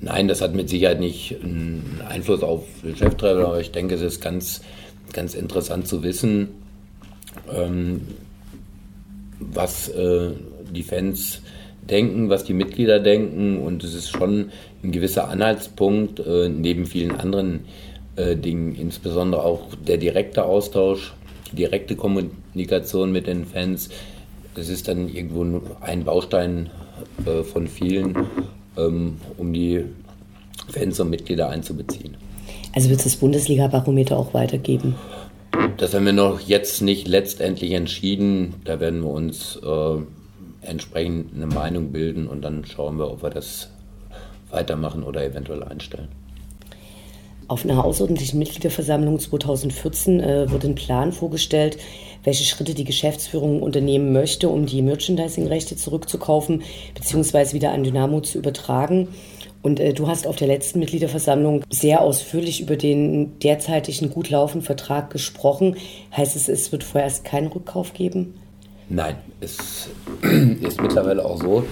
Nein, 0.00 0.28
das 0.28 0.40
hat 0.40 0.54
mit 0.54 0.68
Sicherheit 0.68 1.00
nicht 1.00 1.36
einen 1.42 2.00
Einfluss 2.08 2.42
auf 2.42 2.64
den 2.82 2.96
Cheftrainer, 2.96 3.46
aber 3.46 3.60
ich 3.60 3.70
denke, 3.70 3.94
es 3.94 4.02
ist 4.02 4.20
ganz, 4.20 4.62
ganz 5.12 5.34
interessant 5.34 5.86
zu 5.86 6.02
wissen, 6.02 6.48
ähm, 7.52 8.02
was 9.38 9.88
äh, 9.88 10.30
die 10.72 10.82
Fans 10.82 11.40
denken, 11.88 12.30
was 12.30 12.44
die 12.44 12.52
Mitglieder 12.52 13.00
denken 13.00 13.58
und 13.58 13.82
es 13.82 13.94
ist 13.94 14.10
schon 14.10 14.50
ein 14.84 14.92
gewisser 14.92 15.28
Anhaltspunkt 15.28 16.20
äh, 16.20 16.48
neben 16.48 16.86
vielen 16.86 17.12
anderen 17.12 17.60
äh, 17.60 17.91
Dingen, 18.16 18.74
insbesondere 18.74 19.42
auch 19.42 19.74
der 19.86 19.96
direkte 19.96 20.44
Austausch, 20.44 21.14
die 21.50 21.56
direkte 21.56 21.96
Kommunikation 21.96 23.12
mit 23.12 23.26
den 23.26 23.46
Fans. 23.46 23.88
Das 24.54 24.68
ist 24.68 24.88
dann 24.88 25.08
irgendwo 25.08 25.62
ein 25.80 26.04
Baustein 26.04 26.70
äh, 27.24 27.42
von 27.42 27.68
vielen, 27.68 28.26
ähm, 28.76 29.18
um 29.38 29.52
die 29.52 29.84
Fans 30.68 31.00
und 31.00 31.10
Mitglieder 31.10 31.48
einzubeziehen. 31.48 32.16
Also 32.74 32.88
wird 32.88 33.00
es 33.00 33.04
das 33.04 33.16
Bundesliga-Barometer 33.16 34.16
auch 34.18 34.34
weitergeben? 34.34 34.94
Das 35.76 35.94
haben 35.94 36.06
wir 36.06 36.12
noch 36.12 36.40
jetzt 36.40 36.80
nicht 36.82 37.06
letztendlich 37.06 37.72
entschieden. 37.72 38.54
Da 38.64 38.80
werden 38.80 39.02
wir 39.02 39.10
uns 39.10 39.56
äh, 39.56 39.96
entsprechend 40.62 41.34
eine 41.34 41.46
Meinung 41.46 41.92
bilden 41.92 42.26
und 42.26 42.42
dann 42.42 42.64
schauen 42.64 42.98
wir, 42.98 43.10
ob 43.10 43.22
wir 43.22 43.30
das 43.30 43.70
weitermachen 44.50 45.02
oder 45.02 45.24
eventuell 45.24 45.62
einstellen. 45.62 46.08
Auf 47.52 47.66
einer 47.66 47.84
außerordentlichen 47.84 48.38
Mitgliederversammlung 48.38 49.20
2014 49.20 50.20
äh, 50.20 50.50
wurde 50.50 50.68
ein 50.68 50.74
Plan 50.74 51.12
vorgestellt, 51.12 51.76
welche 52.24 52.44
Schritte 52.44 52.72
die 52.72 52.84
Geschäftsführung 52.84 53.60
unternehmen 53.60 54.10
möchte, 54.14 54.48
um 54.48 54.64
die 54.64 54.80
Merchandising-Rechte 54.80 55.76
zurückzukaufen 55.76 56.62
bzw. 56.94 57.52
wieder 57.52 57.72
an 57.72 57.84
Dynamo 57.84 58.22
zu 58.22 58.38
übertragen. 58.38 59.08
Und 59.60 59.80
äh, 59.80 59.92
du 59.92 60.08
hast 60.08 60.26
auf 60.26 60.36
der 60.36 60.48
letzten 60.48 60.78
Mitgliederversammlung 60.78 61.62
sehr 61.68 62.00
ausführlich 62.00 62.62
über 62.62 62.76
den 62.76 63.38
derzeitigen 63.40 64.08
gut 64.08 64.30
laufenden 64.30 64.64
Vertrag 64.64 65.10
gesprochen. 65.10 65.76
Heißt 66.16 66.36
es, 66.36 66.48
es 66.48 66.72
wird 66.72 66.84
vorerst 66.84 67.22
keinen 67.26 67.48
Rückkauf 67.48 67.92
geben? 67.92 68.32
Nein, 68.88 69.16
es 69.42 69.90
ist 70.62 70.80
mittlerweile 70.80 71.22
auch 71.22 71.38
so. 71.38 71.64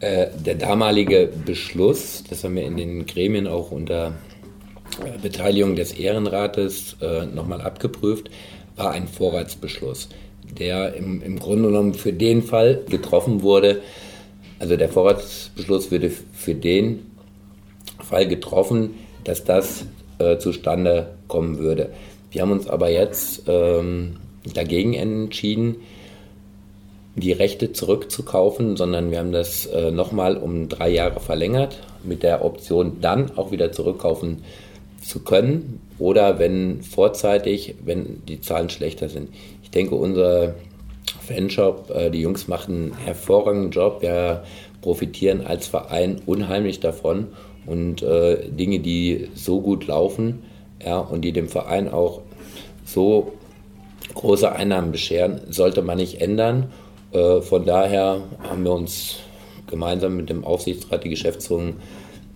Äh, 0.00 0.26
der 0.44 0.56
damalige 0.56 1.30
Beschluss, 1.46 2.24
das 2.28 2.42
haben 2.42 2.56
wir 2.56 2.64
in 2.64 2.76
den 2.76 3.06
Gremien 3.06 3.46
auch 3.46 3.70
unter 3.70 4.14
Beteiligung 5.22 5.76
des 5.76 5.92
Ehrenrates 5.92 6.96
äh, 7.00 7.26
nochmal 7.26 7.60
abgeprüft, 7.60 8.30
war 8.76 8.92
ein 8.92 9.08
Vorratsbeschluss, 9.08 10.08
der 10.58 10.94
im, 10.94 11.22
im 11.22 11.38
Grunde 11.38 11.68
genommen 11.68 11.94
für 11.94 12.12
den 12.12 12.42
Fall 12.42 12.82
getroffen 12.88 13.42
wurde. 13.42 13.80
Also 14.58 14.76
der 14.76 14.88
Vorratsbeschluss 14.88 15.90
würde 15.90 16.10
für 16.32 16.54
den 16.54 17.06
Fall 18.02 18.26
getroffen, 18.26 18.90
dass 19.24 19.44
das 19.44 19.84
äh, 20.18 20.38
zustande 20.38 21.14
kommen 21.28 21.58
würde. 21.58 21.90
Wir 22.30 22.42
haben 22.42 22.52
uns 22.52 22.68
aber 22.68 22.90
jetzt 22.90 23.44
ähm, 23.46 24.16
dagegen 24.52 24.94
entschieden, 24.94 25.76
die 27.16 27.32
Rechte 27.32 27.72
zurückzukaufen, 27.72 28.76
sondern 28.76 29.10
wir 29.10 29.20
haben 29.20 29.32
das 29.32 29.66
äh, 29.66 29.92
nochmal 29.92 30.36
um 30.36 30.68
drei 30.68 30.90
Jahre 30.90 31.20
verlängert, 31.20 31.80
mit 32.02 32.22
der 32.22 32.44
Option 32.44 33.00
dann 33.00 33.36
auch 33.36 33.52
wieder 33.52 33.70
zurückkaufen 33.70 34.42
zu 35.04 35.20
können 35.20 35.80
oder 35.98 36.38
wenn 36.38 36.82
vorzeitig, 36.82 37.74
wenn 37.84 38.22
die 38.26 38.40
Zahlen 38.40 38.70
schlechter 38.70 39.08
sind. 39.08 39.28
Ich 39.62 39.70
denke, 39.70 39.94
unser 39.94 40.54
Fanshop, 41.20 41.90
äh, 41.94 42.10
die 42.10 42.20
Jungs 42.20 42.48
machen 42.48 42.92
einen 42.92 42.98
hervorragenden 43.04 43.70
Job. 43.70 44.02
Wir 44.02 44.44
profitieren 44.80 45.46
als 45.46 45.66
Verein 45.66 46.20
unheimlich 46.26 46.80
davon 46.80 47.28
und 47.66 48.02
äh, 48.02 48.48
Dinge, 48.48 48.80
die 48.80 49.28
so 49.34 49.60
gut 49.60 49.86
laufen 49.86 50.42
ja, 50.84 50.98
und 50.98 51.22
die 51.22 51.32
dem 51.32 51.48
Verein 51.48 51.88
auch 51.88 52.20
so 52.84 53.32
große 54.14 54.50
Einnahmen 54.50 54.92
bescheren, 54.92 55.40
sollte 55.48 55.82
man 55.82 55.98
nicht 55.98 56.20
ändern. 56.20 56.72
Äh, 57.12 57.40
von 57.40 57.64
daher 57.64 58.22
haben 58.48 58.64
wir 58.64 58.72
uns 58.72 59.16
gemeinsam 59.66 60.16
mit 60.16 60.28
dem 60.28 60.44
Aufsichtsrat, 60.44 61.04
die 61.04 61.08
Geschäftsführung, 61.08 61.76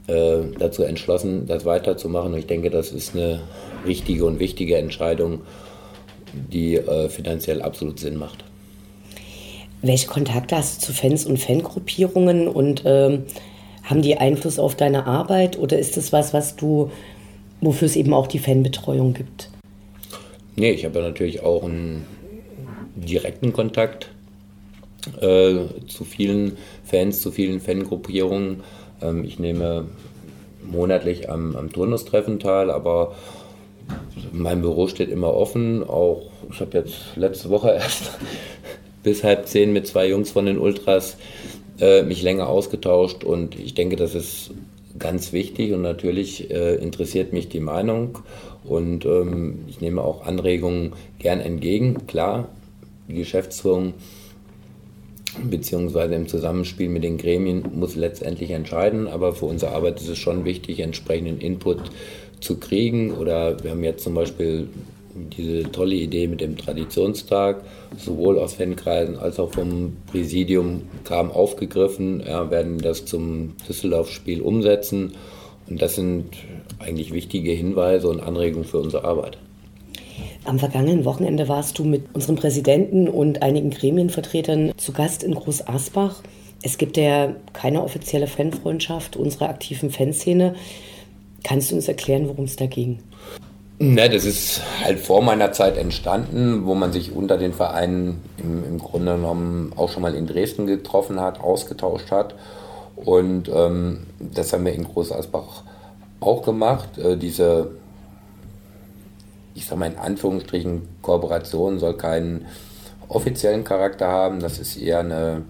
dazu 0.08 0.82
entschlossen, 0.84 1.46
das 1.46 1.64
weiterzumachen. 1.64 2.32
Und 2.32 2.38
ich 2.38 2.46
denke, 2.46 2.70
das 2.70 2.92
ist 2.92 3.14
eine 3.14 3.42
richtige 3.86 4.24
und 4.24 4.40
wichtige 4.40 4.78
Entscheidung, 4.78 5.42
die 6.32 6.76
äh, 6.76 7.08
finanziell 7.08 7.62
absolut 7.62 7.98
Sinn 7.98 8.16
macht. 8.16 8.44
Welche 9.82 10.06
Kontakte 10.06 10.56
hast 10.56 10.82
du 10.82 10.86
zu 10.86 10.92
Fans 10.92 11.24
und 11.24 11.38
Fangruppierungen 11.38 12.48
und 12.48 12.82
ähm, 12.84 13.24
haben 13.84 14.02
die 14.02 14.16
Einfluss 14.16 14.58
auf 14.58 14.74
deine 14.74 15.06
Arbeit 15.06 15.58
oder 15.58 15.78
ist 15.78 15.96
das 15.96 16.12
was, 16.12 16.34
was 16.34 16.56
du, 16.56 16.90
wofür 17.60 17.86
es 17.86 17.96
eben 17.96 18.12
auch 18.12 18.26
die 18.26 18.38
Fanbetreuung 18.38 19.14
gibt? 19.14 19.50
Nee, 20.56 20.72
ich 20.72 20.84
habe 20.84 20.98
ja 20.98 21.06
natürlich 21.06 21.42
auch 21.42 21.62
einen 21.62 22.04
direkten 22.96 23.52
Kontakt 23.52 24.10
äh, 25.20 25.54
zu 25.86 26.04
vielen 26.04 26.56
Fans, 26.84 27.20
zu 27.20 27.30
vielen 27.30 27.60
Fangruppierungen. 27.60 28.62
Ähm, 29.02 29.24
ich 29.24 29.38
nehme 29.38 29.86
monatlich 30.64 31.30
am, 31.30 31.56
am 31.56 31.72
Turnustreffen 31.72 32.38
teil, 32.40 32.70
aber 32.70 33.14
mein 34.32 34.60
Büro 34.60 34.88
steht 34.88 35.08
immer 35.08 35.34
offen. 35.34 35.82
Auch 35.82 36.22
ich 36.50 36.60
habe 36.60 36.78
jetzt 36.78 37.16
letzte 37.16 37.50
Woche 37.50 37.70
erst 37.74 38.12
bis 39.02 39.24
halb 39.24 39.46
zehn 39.46 39.72
mit 39.72 39.86
zwei 39.86 40.08
Jungs 40.08 40.30
von 40.30 40.46
den 40.46 40.58
Ultras 40.58 41.16
äh, 41.80 42.02
mich 42.02 42.22
länger 42.22 42.48
ausgetauscht 42.48 43.24
und 43.24 43.58
ich 43.58 43.74
denke, 43.74 43.96
das 43.96 44.14
ist 44.14 44.50
ganz 44.98 45.32
wichtig 45.32 45.72
und 45.72 45.82
natürlich 45.82 46.50
äh, 46.50 46.74
interessiert 46.74 47.32
mich 47.32 47.48
die 47.48 47.60
Meinung 47.60 48.18
und 48.64 49.04
ähm, 49.04 49.60
ich 49.68 49.80
nehme 49.80 50.02
auch 50.02 50.26
Anregungen 50.26 50.94
gern 51.18 51.40
entgegen. 51.40 52.06
Klar, 52.06 52.48
die 53.06 53.14
Geschäftsführung 53.14 53.94
beziehungsweise 55.50 56.14
im 56.14 56.28
Zusammenspiel 56.28 56.88
mit 56.88 57.04
den 57.04 57.18
Gremien 57.18 57.64
muss 57.74 57.96
letztendlich 57.96 58.50
entscheiden, 58.50 59.06
aber 59.06 59.34
für 59.34 59.46
unsere 59.46 59.72
Arbeit 59.72 60.00
ist 60.00 60.08
es 60.08 60.18
schon 60.18 60.44
wichtig, 60.44 60.80
entsprechenden 60.80 61.40
Input 61.40 61.90
zu 62.40 62.58
kriegen. 62.58 63.12
Oder 63.12 63.62
wir 63.62 63.72
haben 63.72 63.84
jetzt 63.84 64.04
zum 64.04 64.14
Beispiel 64.14 64.68
diese 65.36 65.70
tolle 65.72 65.96
Idee 65.96 66.28
mit 66.28 66.40
dem 66.40 66.56
Traditionstag, 66.56 67.62
sowohl 67.96 68.38
aus 68.38 68.54
Fankreisen 68.54 69.16
als 69.16 69.40
auch 69.40 69.52
vom 69.52 69.96
Präsidium 70.10 70.82
kam 71.04 71.30
aufgegriffen, 71.30 72.22
ja, 72.26 72.50
werden 72.50 72.78
das 72.78 73.04
zum 73.04 73.54
Düsseldorf-Spiel 73.68 74.40
umsetzen. 74.40 75.12
Und 75.68 75.82
das 75.82 75.96
sind 75.96 76.26
eigentlich 76.78 77.12
wichtige 77.12 77.52
Hinweise 77.52 78.08
und 78.08 78.20
Anregungen 78.20 78.64
für 78.64 78.78
unsere 78.78 79.04
Arbeit. 79.04 79.38
Am 80.44 80.58
vergangenen 80.58 81.04
Wochenende 81.04 81.48
warst 81.48 81.78
du 81.78 81.84
mit 81.84 82.14
unserem 82.14 82.36
Präsidenten 82.36 83.08
und 83.08 83.42
einigen 83.42 83.70
Gremienvertretern 83.70 84.72
zu 84.76 84.92
Gast 84.92 85.22
in 85.22 85.34
Groß 85.34 85.66
Asbach. 85.68 86.22
Es 86.62 86.78
gibt 86.78 86.96
ja 86.96 87.34
keine 87.52 87.82
offizielle 87.82 88.26
Fanfreundschaft 88.26 89.16
unserer 89.16 89.48
aktiven 89.48 89.90
Fanszene. 89.90 90.54
Kannst 91.44 91.70
du 91.70 91.76
uns 91.76 91.86
erklären, 91.86 92.28
worum 92.28 92.46
es 92.46 92.56
da 92.56 92.66
ging? 92.66 92.98
Ne, 93.80 94.10
das 94.10 94.24
ist 94.24 94.60
halt 94.82 94.98
vor 94.98 95.22
meiner 95.22 95.52
Zeit 95.52 95.76
entstanden, 95.76 96.66
wo 96.66 96.74
man 96.74 96.92
sich 96.92 97.12
unter 97.12 97.38
den 97.38 97.52
Vereinen 97.52 98.20
im, 98.38 98.64
im 98.64 98.78
Grunde 98.78 99.14
genommen 99.14 99.72
auch 99.76 99.88
schon 99.88 100.02
mal 100.02 100.14
in 100.14 100.26
Dresden 100.26 100.66
getroffen 100.66 101.20
hat, 101.20 101.40
ausgetauscht 101.40 102.10
hat. 102.10 102.34
Und 102.96 103.48
ähm, 103.54 104.06
das 104.18 104.52
haben 104.52 104.64
wir 104.64 104.72
in 104.72 104.82
Groß 104.82 105.12
Asbach 105.12 105.62
auch 106.18 106.42
gemacht. 106.42 106.98
Äh, 106.98 107.16
diese 107.16 107.70
ich 109.58 109.66
sage 109.66 109.80
mal 109.80 109.90
in 109.90 109.98
Anführungsstrichen, 109.98 110.82
Kooperation 111.02 111.80
soll 111.80 111.94
keinen 111.94 112.46
offiziellen 113.08 113.64
Charakter 113.64 114.06
haben. 114.06 114.38
Das 114.38 114.60
ist 114.60 114.76
eher 114.76 115.00
eine, 115.00 115.42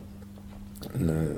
eine 0.94 1.36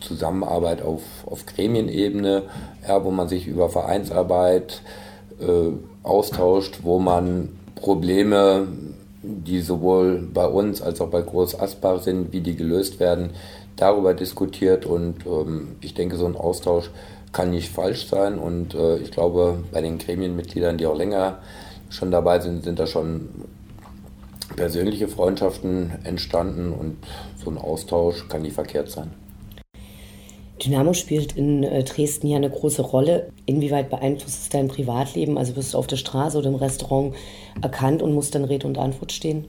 Zusammenarbeit 0.00 0.80
auf, 0.80 1.02
auf 1.26 1.44
Gremienebene, 1.44 2.42
ja, 2.86 3.04
wo 3.04 3.10
man 3.10 3.28
sich 3.28 3.48
über 3.48 3.68
Vereinsarbeit 3.68 4.82
äh, 5.40 5.72
austauscht, 6.04 6.80
wo 6.82 7.00
man 7.00 7.48
Probleme, 7.74 8.68
die 9.22 9.60
sowohl 9.60 10.28
bei 10.32 10.46
uns 10.46 10.82
als 10.82 11.00
auch 11.00 11.08
bei 11.08 11.20
Groß 11.20 11.58
Asbach 11.58 12.02
sind, 12.02 12.32
wie 12.32 12.42
die 12.42 12.54
gelöst 12.54 13.00
werden, 13.00 13.30
darüber 13.74 14.14
diskutiert. 14.14 14.86
Und 14.86 15.26
ähm, 15.26 15.76
ich 15.80 15.94
denke, 15.94 16.16
so 16.16 16.26
ein 16.26 16.36
Austausch 16.36 16.90
kann 17.32 17.50
nicht 17.50 17.72
falsch 17.72 18.06
sein. 18.06 18.38
Und 18.38 18.76
äh, 18.76 18.98
ich 18.98 19.10
glaube, 19.10 19.64
bei 19.72 19.80
den 19.80 19.98
Gremienmitgliedern, 19.98 20.78
die 20.78 20.86
auch 20.86 20.96
länger 20.96 21.38
schon 21.90 22.10
dabei 22.10 22.40
sind, 22.40 22.64
sind 22.64 22.78
da 22.78 22.86
schon 22.86 23.28
persönliche 24.56 25.08
Freundschaften 25.08 25.92
entstanden 26.04 26.72
und 26.72 26.96
so 27.42 27.50
ein 27.50 27.58
Austausch 27.58 28.28
kann 28.28 28.42
nicht 28.42 28.54
verkehrt 28.54 28.90
sein. 28.90 29.10
Dynamo 30.64 30.92
spielt 30.94 31.36
in 31.36 31.62
äh, 31.64 31.82
Dresden 31.82 32.28
ja 32.28 32.36
eine 32.36 32.48
große 32.48 32.82
Rolle. 32.82 33.28
Inwieweit 33.44 33.90
beeinflusst 33.90 34.42
es 34.42 34.48
dein 34.48 34.68
Privatleben? 34.68 35.36
Also 35.36 35.56
wirst 35.56 35.74
du 35.74 35.78
auf 35.78 35.86
der 35.86 35.96
Straße 35.96 36.38
oder 36.38 36.48
im 36.48 36.54
Restaurant 36.54 37.14
erkannt 37.60 38.02
und 38.02 38.14
musst 38.14 38.34
dann 38.34 38.44
Rede 38.44 38.66
und 38.66 38.78
Antwort 38.78 39.12
stehen? 39.12 39.46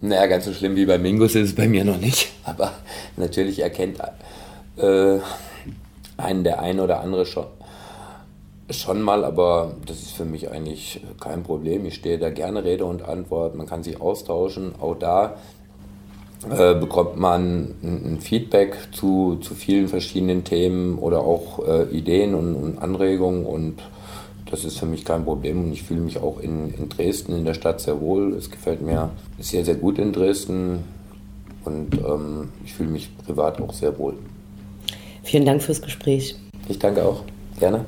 Naja, 0.00 0.26
ganz 0.26 0.44
so 0.44 0.52
schlimm 0.52 0.76
wie 0.76 0.84
bei 0.84 0.98
Mingus 0.98 1.34
ist 1.34 1.50
es 1.50 1.54
bei 1.54 1.66
mir 1.66 1.84
noch 1.84 1.98
nicht. 1.98 2.28
Aber 2.44 2.72
natürlich 3.16 3.60
erkennt 3.60 3.98
äh, 4.76 5.18
einen 6.16 6.44
der 6.44 6.60
eine 6.60 6.82
oder 6.82 7.00
andere 7.00 7.24
schon. 7.24 7.46
Schon 8.70 9.02
mal, 9.02 9.24
aber 9.24 9.74
das 9.86 10.02
ist 10.02 10.12
für 10.12 10.24
mich 10.24 10.50
eigentlich 10.50 11.00
kein 11.20 11.42
Problem. 11.42 11.84
Ich 11.84 11.94
stehe 11.94 12.18
da 12.18 12.30
gerne 12.30 12.64
Rede 12.64 12.84
und 12.84 13.02
Antwort. 13.02 13.54
Man 13.54 13.66
kann 13.66 13.82
sich 13.82 14.00
austauschen. 14.00 14.72
Auch 14.80 14.94
da 14.94 15.36
äh, 16.50 16.74
bekommt 16.74 17.16
man 17.16 17.74
ein, 17.82 18.18
Feedback 18.20 18.76
zu, 18.92 19.36
zu 19.40 19.54
vielen 19.54 19.88
verschiedenen 19.88 20.44
Themen 20.44 20.98
oder 20.98 21.20
auch 21.20 21.66
äh, 21.66 21.84
Ideen 21.96 22.34
und, 22.34 22.54
und, 22.54 22.78
Anregungen. 22.78 23.44
Und 23.46 23.82
das 24.50 24.64
ist 24.64 24.78
für 24.78 24.86
mich 24.86 25.04
kein 25.04 25.24
Problem. 25.24 25.64
Und 25.64 25.72
ich 25.72 25.82
fühle 25.82 26.00
mich 26.00 26.18
auch 26.18 26.40
in, 26.40 26.72
in 26.74 26.88
Dresden, 26.88 27.36
in 27.36 27.44
der 27.44 27.54
Stadt, 27.54 27.80
sehr 27.80 28.00
wohl. 28.00 28.32
Es 28.34 28.50
gefällt 28.50 28.80
mir 28.80 29.10
sehr, 29.38 29.64
sehr 29.64 29.76
gut 29.76 29.98
in 29.98 30.12
Dresden. 30.12 30.84
Und 31.64 31.94
ähm, 31.94 32.48
ich 32.64 32.74
fühle 32.74 32.90
mich 32.90 33.16
privat 33.18 33.60
auch 33.60 33.72
sehr 33.72 33.96
wohl. 33.98 34.14
Vielen 35.22 35.46
Dank 35.46 35.62
fürs 35.62 35.80
Gespräch. 35.80 36.36
Ich 36.68 36.78
danke 36.78 37.04
auch. 37.04 37.22
Gerne. 37.58 37.84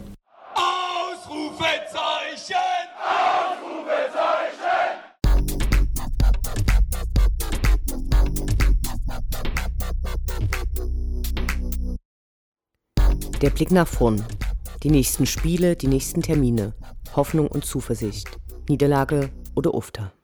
Der 13.44 13.50
Blick 13.50 13.70
nach 13.70 13.86
vorn. 13.86 14.24
Die 14.82 14.88
nächsten 14.88 15.26
Spiele, 15.26 15.76
die 15.76 15.86
nächsten 15.86 16.22
Termine. 16.22 16.72
Hoffnung 17.14 17.46
und 17.46 17.66
Zuversicht. 17.66 18.30
Niederlage 18.70 19.28
oder 19.54 19.74
Ufter. 19.74 20.14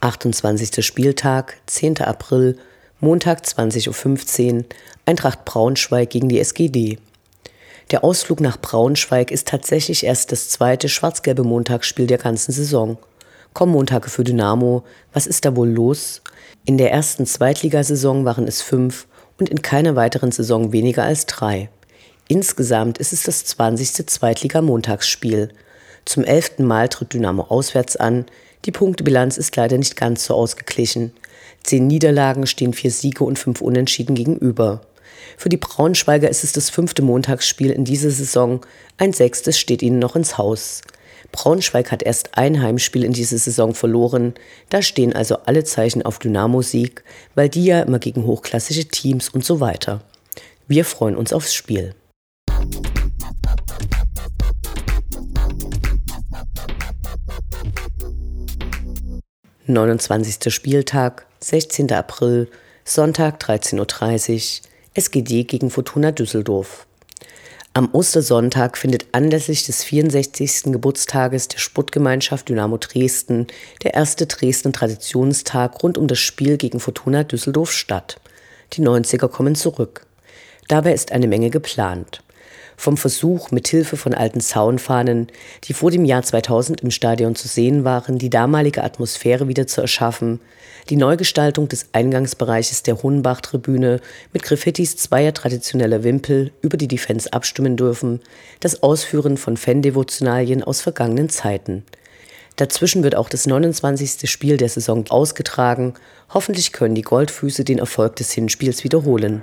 Achtundzwanzigster 0.00 0.82
Spieltag, 0.82 1.58
10. 1.66 1.98
April, 1.98 2.58
Montag 2.98 3.44
20.15 3.44 4.52
Uhr, 4.52 4.64
Eintracht 5.04 5.44
Braunschweig 5.44 6.10
gegen 6.10 6.28
die 6.28 6.40
SGD. 6.40 6.98
Der 7.92 8.02
Ausflug 8.02 8.40
nach 8.40 8.60
Braunschweig 8.60 9.30
ist 9.30 9.46
tatsächlich 9.46 10.02
erst 10.02 10.32
das 10.32 10.48
zweite 10.48 10.88
schwarz-gelbe 10.88 11.44
Montagsspiel 11.44 12.08
der 12.08 12.18
ganzen 12.18 12.50
Saison. 12.50 12.98
Komm 13.56 13.70
Montage 13.70 14.10
für 14.10 14.22
Dynamo, 14.22 14.84
was 15.14 15.26
ist 15.26 15.46
da 15.46 15.56
wohl 15.56 15.70
los? 15.70 16.20
In 16.66 16.76
der 16.76 16.92
ersten 16.92 17.24
Zweitligasaison 17.24 18.26
waren 18.26 18.46
es 18.46 18.60
fünf 18.60 19.06
und 19.38 19.48
in 19.48 19.62
keiner 19.62 19.96
weiteren 19.96 20.30
Saison 20.30 20.72
weniger 20.72 21.04
als 21.04 21.24
drei. 21.24 21.70
Insgesamt 22.28 22.98
ist 22.98 23.14
es 23.14 23.22
das 23.22 23.46
20. 23.46 24.06
Zweitliga-Montagsspiel. 24.08 25.48
Zum 26.04 26.22
elften 26.24 26.66
Mal 26.66 26.90
tritt 26.90 27.14
Dynamo 27.14 27.44
auswärts 27.44 27.96
an. 27.96 28.26
Die 28.66 28.72
Punktebilanz 28.72 29.38
ist 29.38 29.56
leider 29.56 29.78
nicht 29.78 29.96
ganz 29.96 30.26
so 30.26 30.34
ausgeglichen. 30.34 31.14
Zehn 31.62 31.86
Niederlagen 31.86 32.46
stehen 32.46 32.74
vier 32.74 32.90
Siege 32.90 33.24
und 33.24 33.38
fünf 33.38 33.62
Unentschieden 33.62 34.16
gegenüber. 34.16 34.82
Für 35.38 35.48
die 35.48 35.56
Braunschweiger 35.56 36.28
ist 36.28 36.44
es 36.44 36.52
das 36.52 36.68
fünfte 36.68 37.00
Montagsspiel 37.00 37.70
in 37.70 37.86
dieser 37.86 38.10
Saison. 38.10 38.60
Ein 38.98 39.14
sechstes 39.14 39.58
steht 39.58 39.80
ihnen 39.80 39.98
noch 39.98 40.14
ins 40.14 40.36
Haus. 40.36 40.82
Braunschweig 41.32 41.90
hat 41.90 42.02
erst 42.02 42.38
ein 42.38 42.62
Heimspiel 42.62 43.04
in 43.04 43.12
dieser 43.12 43.38
Saison 43.38 43.74
verloren. 43.74 44.34
Da 44.68 44.82
stehen 44.82 45.12
also 45.12 45.38
alle 45.46 45.64
Zeichen 45.64 46.02
auf 46.02 46.18
Dynamo-Sieg, 46.18 47.02
weil 47.34 47.48
die 47.48 47.64
ja 47.64 47.82
immer 47.82 47.98
gegen 47.98 48.24
hochklassische 48.24 48.86
Teams 48.86 49.28
und 49.28 49.44
so 49.44 49.60
weiter. 49.60 50.02
Wir 50.68 50.84
freuen 50.84 51.16
uns 51.16 51.32
aufs 51.32 51.54
Spiel. 51.54 51.94
29. 59.68 60.52
Spieltag, 60.54 61.26
16. 61.40 61.90
April, 61.92 62.48
Sonntag 62.84 63.40
13.30 63.42 64.60
Uhr, 64.60 64.68
SGD 64.94 65.44
gegen 65.44 65.70
Fortuna 65.70 66.12
Düsseldorf. 66.12 66.85
Am 67.76 67.90
Ostersonntag 67.92 68.78
findet 68.78 69.04
anlässlich 69.12 69.66
des 69.66 69.84
64. 69.84 70.72
Geburtstages 70.72 71.48
der 71.48 71.58
Sportgemeinschaft 71.58 72.48
Dynamo 72.48 72.78
Dresden 72.78 73.48
der 73.82 73.92
erste 73.92 74.24
Dresden 74.24 74.72
Traditionstag 74.72 75.82
rund 75.82 75.98
um 75.98 76.06
das 76.06 76.18
Spiel 76.18 76.56
gegen 76.56 76.80
Fortuna 76.80 77.22
Düsseldorf 77.22 77.70
statt. 77.70 78.18
Die 78.72 78.82
90er 78.82 79.28
kommen 79.28 79.54
zurück. 79.54 80.06
Dabei 80.68 80.94
ist 80.94 81.12
eine 81.12 81.28
Menge 81.28 81.50
geplant 81.50 82.22
vom 82.76 82.96
Versuch, 82.96 83.50
mithilfe 83.50 83.96
von 83.96 84.14
alten 84.14 84.40
Zaunfahnen, 84.40 85.28
die 85.64 85.72
vor 85.72 85.90
dem 85.90 86.04
Jahr 86.04 86.22
2000 86.22 86.82
im 86.82 86.90
Stadion 86.90 87.34
zu 87.34 87.48
sehen 87.48 87.84
waren, 87.84 88.18
die 88.18 88.30
damalige 88.30 88.84
Atmosphäre 88.84 89.48
wieder 89.48 89.66
zu 89.66 89.80
erschaffen, 89.80 90.40
die 90.90 90.96
Neugestaltung 90.96 91.68
des 91.68 91.88
Eingangsbereiches 91.92 92.82
der 92.82 93.02
Hohenbach-Tribüne 93.02 94.00
mit 94.32 94.42
Graffitis 94.42 94.96
zweier 94.96 95.34
traditioneller 95.34 96.04
Wimpel, 96.04 96.52
über 96.60 96.76
die 96.76 96.88
die 96.88 96.98
Fans 96.98 97.26
abstimmen 97.26 97.76
dürfen, 97.76 98.20
das 98.60 98.82
Ausführen 98.82 99.36
von 99.36 99.56
Fan-Devotionalien 99.56 100.62
aus 100.62 100.80
vergangenen 100.80 101.28
Zeiten. 101.28 101.84
Dazwischen 102.56 103.02
wird 103.02 103.16
auch 103.16 103.28
das 103.28 103.46
29. 103.46 104.30
Spiel 104.30 104.56
der 104.56 104.70
Saison 104.70 105.04
ausgetragen. 105.10 105.94
Hoffentlich 106.32 106.72
können 106.72 106.94
die 106.94 107.02
Goldfüße 107.02 107.64
den 107.64 107.78
Erfolg 107.78 108.16
des 108.16 108.32
Hinspiels 108.32 108.82
wiederholen. 108.82 109.42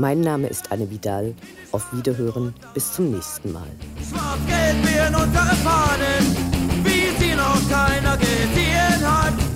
Mein 0.00 0.20
Name 0.20 0.46
ist 0.46 0.70
Anne 0.70 0.88
Vidal. 0.88 1.34
Auf 1.72 1.92
Wiederhören. 1.92 2.54
Bis 2.72 2.92
zum 2.92 3.10
nächsten 3.10 3.52
Mal. 3.52 3.66
Schwarz-Gelb 4.08 4.76
wie 4.84 5.08
in 5.08 5.14
unsere 5.14 5.56
Fahnen, 5.56 6.36
wie 6.84 7.24
sie 7.24 7.34
noch 7.34 7.60
keiner 7.68 8.16
gesehen 8.16 9.47